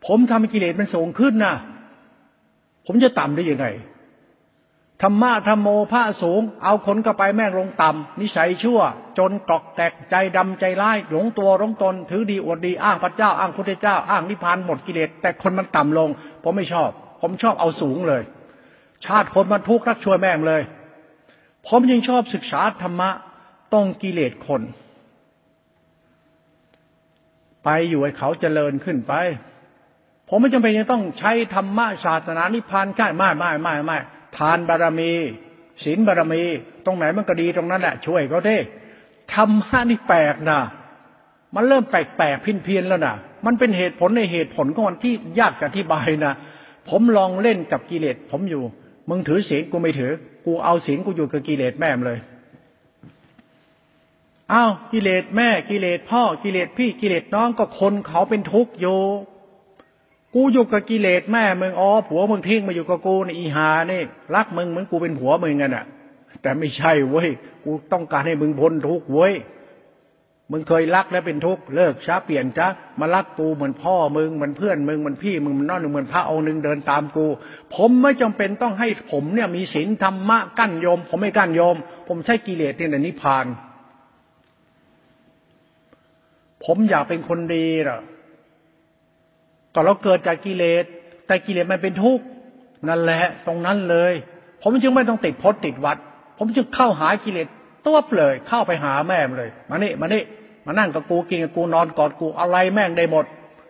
[0.07, 1.53] ผมทำให้กิเลสมันสูงขึ้นนะ
[2.85, 3.67] ผมจะต่ำได้ยังไง
[5.01, 8.79] ธรรมะธรรมโมพระสูง เอาคนก็ไปแม่งลงต่ำนิสัยชั่ว
[9.17, 16.09] จนกอกแตกใจดำใจร้าย หลงตัวหลงตน ถือดีอวดดีอ้างพระเจ้า อ้างพุทธเจ้า อ้างนิพพานหมดกิเลสแต่คนมันต่ำลง
[16.43, 16.89] ผมไม่ชอบ
[17.21, 18.23] ผมชอบเอาสูงเลย
[19.05, 20.61] ชาติคนมันทุกข์รักช่วยแม่งเลย
[21.67, 23.09] ผมยังชอบศึกษาธรรมะ
[23.73, 24.61] ต้องกิเลสคน
[27.63, 29.13] ไปอยู่ให้เขาเจริญขึ้นไป
[30.29, 33.99] ผมไม่จำเป็นจะต้องใช้ธรรมะศาสนานิพพานใกล้ไม่ไม่ไม่ไม่
[34.37, 35.13] ทานบารมี
[35.83, 36.43] ศีลบารมี
[36.85, 38.57] ตรงไหนมันก็ดีตรงนั้นแหละช่วยเขาได้
[39.33, 40.59] ธรรมะนี่แปลกนะ
[41.55, 43.15] มันเริ่มแปลกๆพินเพียนแล้วนะ
[43.45, 46.33] มันเป็นเหตุผลในเหตุผลของมันที่ยากจะอธิบายนะ
[46.89, 48.63] ผมลองเล่นกับกิเลสผมอยู่
[49.09, 50.11] มึงถือศีลกูไม่ถือ
[50.45, 52.19] กูเอาศีลกูอยู่กับกิเลสแม่มเลย
[54.53, 58.99] อ้าวกิเลสแม่กิเลสพ่อกิเลสพี่กิเลสน้องก็คนเขาเป็นทุกข์อยู่
[60.35, 64.01] กูอยู่กับกิเลสแม่มึงอ๋อผัวมึงทิ้งมาอยู่กับกูในอีหานี่
[64.35, 65.85] รักมึงเหมือนกูเป็นผัวมึงกันอะ
[66.41, 67.29] แต่ไม่ใช่เว้ย
[67.63, 69.35] กูต้องการให้มึงพ้นทุกข์เว้ย
[70.51, 72.67] มึงเคยรักแล้วเป็นทุกข์เลิกช้าเปลี่ยนจ้า
[72.99, 77.25] มารักกูเหมือนพ่อมึงเหมือนเพื่อนมึงเหมือนพี่มึงมันน้องเหมือนพระองค์หนึ่งเดินตามกู
[77.75, 81.75] ผมไม่จำเป็นต้องให้ผมเนี่ยมีศีลธรรมะกั้นโยม ผมไม่กั้นโยม
[82.07, 83.45] ผมใช้กิเลสเนี่ยนิพพาน
[86.65, 87.99] ผมอยากเป็นคนดีหรอ
[89.73, 90.83] ก็เราเกิดจากกิเลส
[91.27, 92.23] แต่กิเลสมันเป็นทุกข์
[92.87, 94.13] นั่นแหละ ตรงนั้นเลย
[94.61, 95.97] ผมจึงไม่ต้องติดพจน์ติดวัด
[96.37, 97.47] ผมจึงเข้าหากิเลส
[97.85, 100.23] ตัวเปลยเข้าไปหาแม่เลยมานี่มานี่
[100.65, 103.25] มานั่งกับกูกินกับกูนอนกอดกูอะไรแม่งได้หมด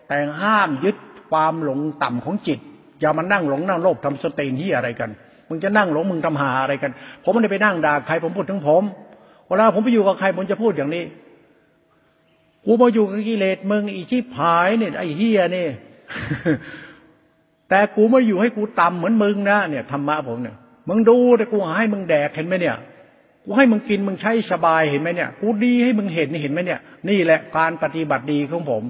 [0.08, 0.96] แต่ห้ามยึด
[1.32, 2.60] ความหลงต่ำของจิต
[3.00, 5.10] อย่ามานั่งหลงนั่งโลภทำสติที่อะไรกัน
[5.50, 6.92] มึงจะนั่งหลงมึงทำหาอะไรกัน
[7.24, 8.84] ผมไม่ได้ไปนั่งด่าใครผมพูดถึงผม
[9.48, 11.04] เวลาผมไปอยู่กับใครผมจะพูดอย่างนี้
[12.66, 15.70] กูมาอยู่กับกิเลสมึงอีชิบหายเนี่ยไอ้เฮียเนี่ย
[17.70, 20.56] แต่กูไม่อยู่ให้กูต่ำเหมือนมึงนะเนี่ยธรรมะผมเนี่ย
[20.90, 22.78] มึงดูแต่กูให้มึงแดกเห็นไหมเนี่ย
[23.44, 28.84] กูให้มึงกินมึงใช้สบายเห็นไหมเนี่ยกูดีให้มึงเห็นเห็นไหมเนี่ย นี่แหละการปฏิบัติดีของผม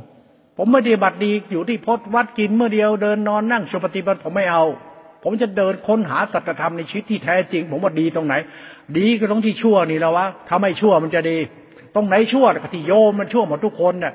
[0.57, 4.63] ผมไม่ปฏิบัติดีอยู่ที่พจวัดกินเมื่อเดียวเดินนอนนั่งชปฏิบัติผมไม่เอา
[5.23, 8.33] ผมจะเดินค้นหาสัจธรรมในชีวิตที่แท้จริง ผมว่าดีตรงไหน
[8.97, 11.37] ดีก็ตรงที่ชั่วนี่แล้ววะถ้าไม่ชั่วมันจะดี
[11.95, 14.13] ตรงไหนชั่วก็ที่โยมมันชั่วหมดทุกคนเนี่ย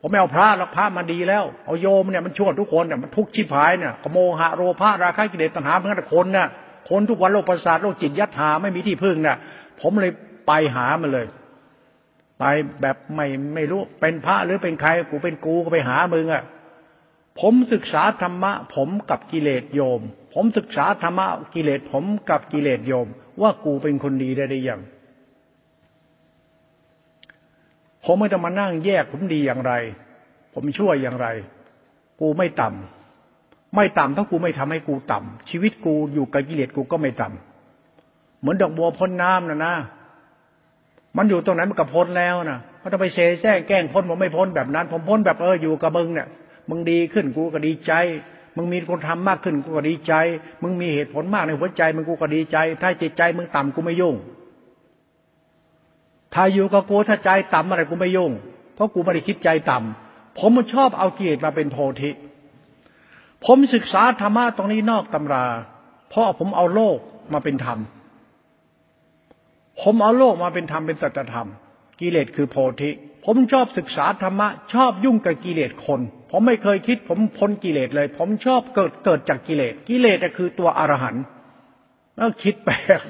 [0.00, 6.48] ผมไม่เอาพระหรอกพระมันดีแล้ว เอาโยมเนี่ยมันชั่วทุกคนเนี่ยมันทุกชิพายเนี่ยโมหะโรภะราคะกิเลสตัณหาเพื่อนคนเนี่ย
[6.90, 9.36] คนทุกวันโรคประสาทโรคจิตยัดหาไม่มีที่พึ่งเนี่ย
[9.80, 10.12] ผมเลย
[10.46, 11.26] ไปหามันเลย
[12.38, 12.44] ไป
[12.82, 16.42] แบบไม่ไม่รู้เป็นพระหรือเป็นใครกูเป็นกูก็ไปหามึงอะ่ะ
[17.40, 20.00] ผมศึกษาธรรมะ ผมกับกิเลสโยม
[20.34, 23.06] ผมศึกษาธรรมะกิเลสผมกับกิเลสโยม
[23.40, 24.80] ว่ากูเป็นคนดีได้ได้ยัง
[28.04, 29.72] ผมไม่ต้องมานั่งแยกผมดีอย่างไร
[30.54, 31.26] ผมช่วยอย่างไร
[32.20, 39.74] กูไม่ต่ำไม่ต่ำถ้ากูไม่ทำให้กูต่ำชีวิตกูอยู่กับกิเลสกูก็ไม่ต่ำเหมือนดอกบัวพ้นน้ำนะนะ
[41.16, 46.28] มันอยู่ตรงไหนมันก็พ้นแล้วนะไม่ต้องไปเสแสร้งแกล้งพ้นผมไม่พ้นแบบนั้น ผมพ้นแบบเอออยู่กับมึงเนี่ย
[46.70, 47.92] มึงดีขึ้นกูก็ดีใจ
[48.56, 50.14] มึงมีคนทำมากขึ้นกูก็ดีใจ
[50.62, 54.14] มึงมีเหตุผลมากในหัวใจมึงกูก็ดีใจ ถ้าจิตใจมึงต่ำกูไม่ยุ่ง
[56.34, 58.32] ถ้าอยู่กับกูถ้าใจต่ำอะไรกูไม่ยุ่ง
[58.74, 62.10] เพราะกูไม่ได้คิดใจต่ำผมมันชอบเอาเกียรติมาเป็นโพธิ
[63.44, 65.46] ผมศึกษาธรรมะตรงนี้นอกตำรา
[66.10, 66.98] เพราะผมเอาโลก
[67.32, 67.78] มาเป็นธรรม
[69.80, 71.48] ผมเอาโลกมาเป็นธรรมเป็นสัจธรรม
[72.00, 72.90] กิเลสคือโพธิ
[73.24, 76.00] ผมชอบศึกษาธรรมะ ชอบยุ่งกับกิเลสคน
[76.30, 81.24] ผมไม่เคยคิด ผมพ้นกิเลสเลย ผมชอบเกิดเกิดจากกิเลส กิเลสคือตัวอรหันต์
[82.16, 83.00] แล้วคิดแปลก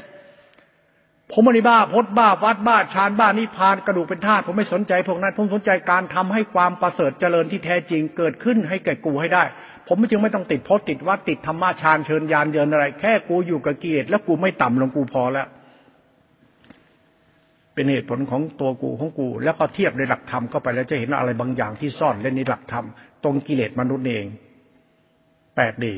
[1.32, 9.44] ผมไม่ได้บ้าพดบ้าวัดบ้าฌานบ้านิพานกระดูกเป็นธาตุผมไม่สนใจพวกนั้น ผมสนใจการทำให้ความประเสริฐเจริญที่แท้จริงเกิดขึ้นให้แก่กูให้ได้
[9.88, 15.46] ผมไม่จึงไม่ต้องติดพดติดวัดติดธรรมะฌานเชิญยานเยินอะไร แค่กูอยู่กับกิเลสแล้วกูไม่ต่ำลงกูพอแล้ว
[17.74, 22.86] เป็นเหตุผลของตัวกูของกู แล้วก็เทียบในหลักธรรมเข้าไปแล้วจะเห็นอะไรบางอย่างที่ซ่อนเล่นในหลักธรรม
[23.24, 24.26] ตรงกิเลสมนุษย์เอง
[25.54, 25.94] แปลกดี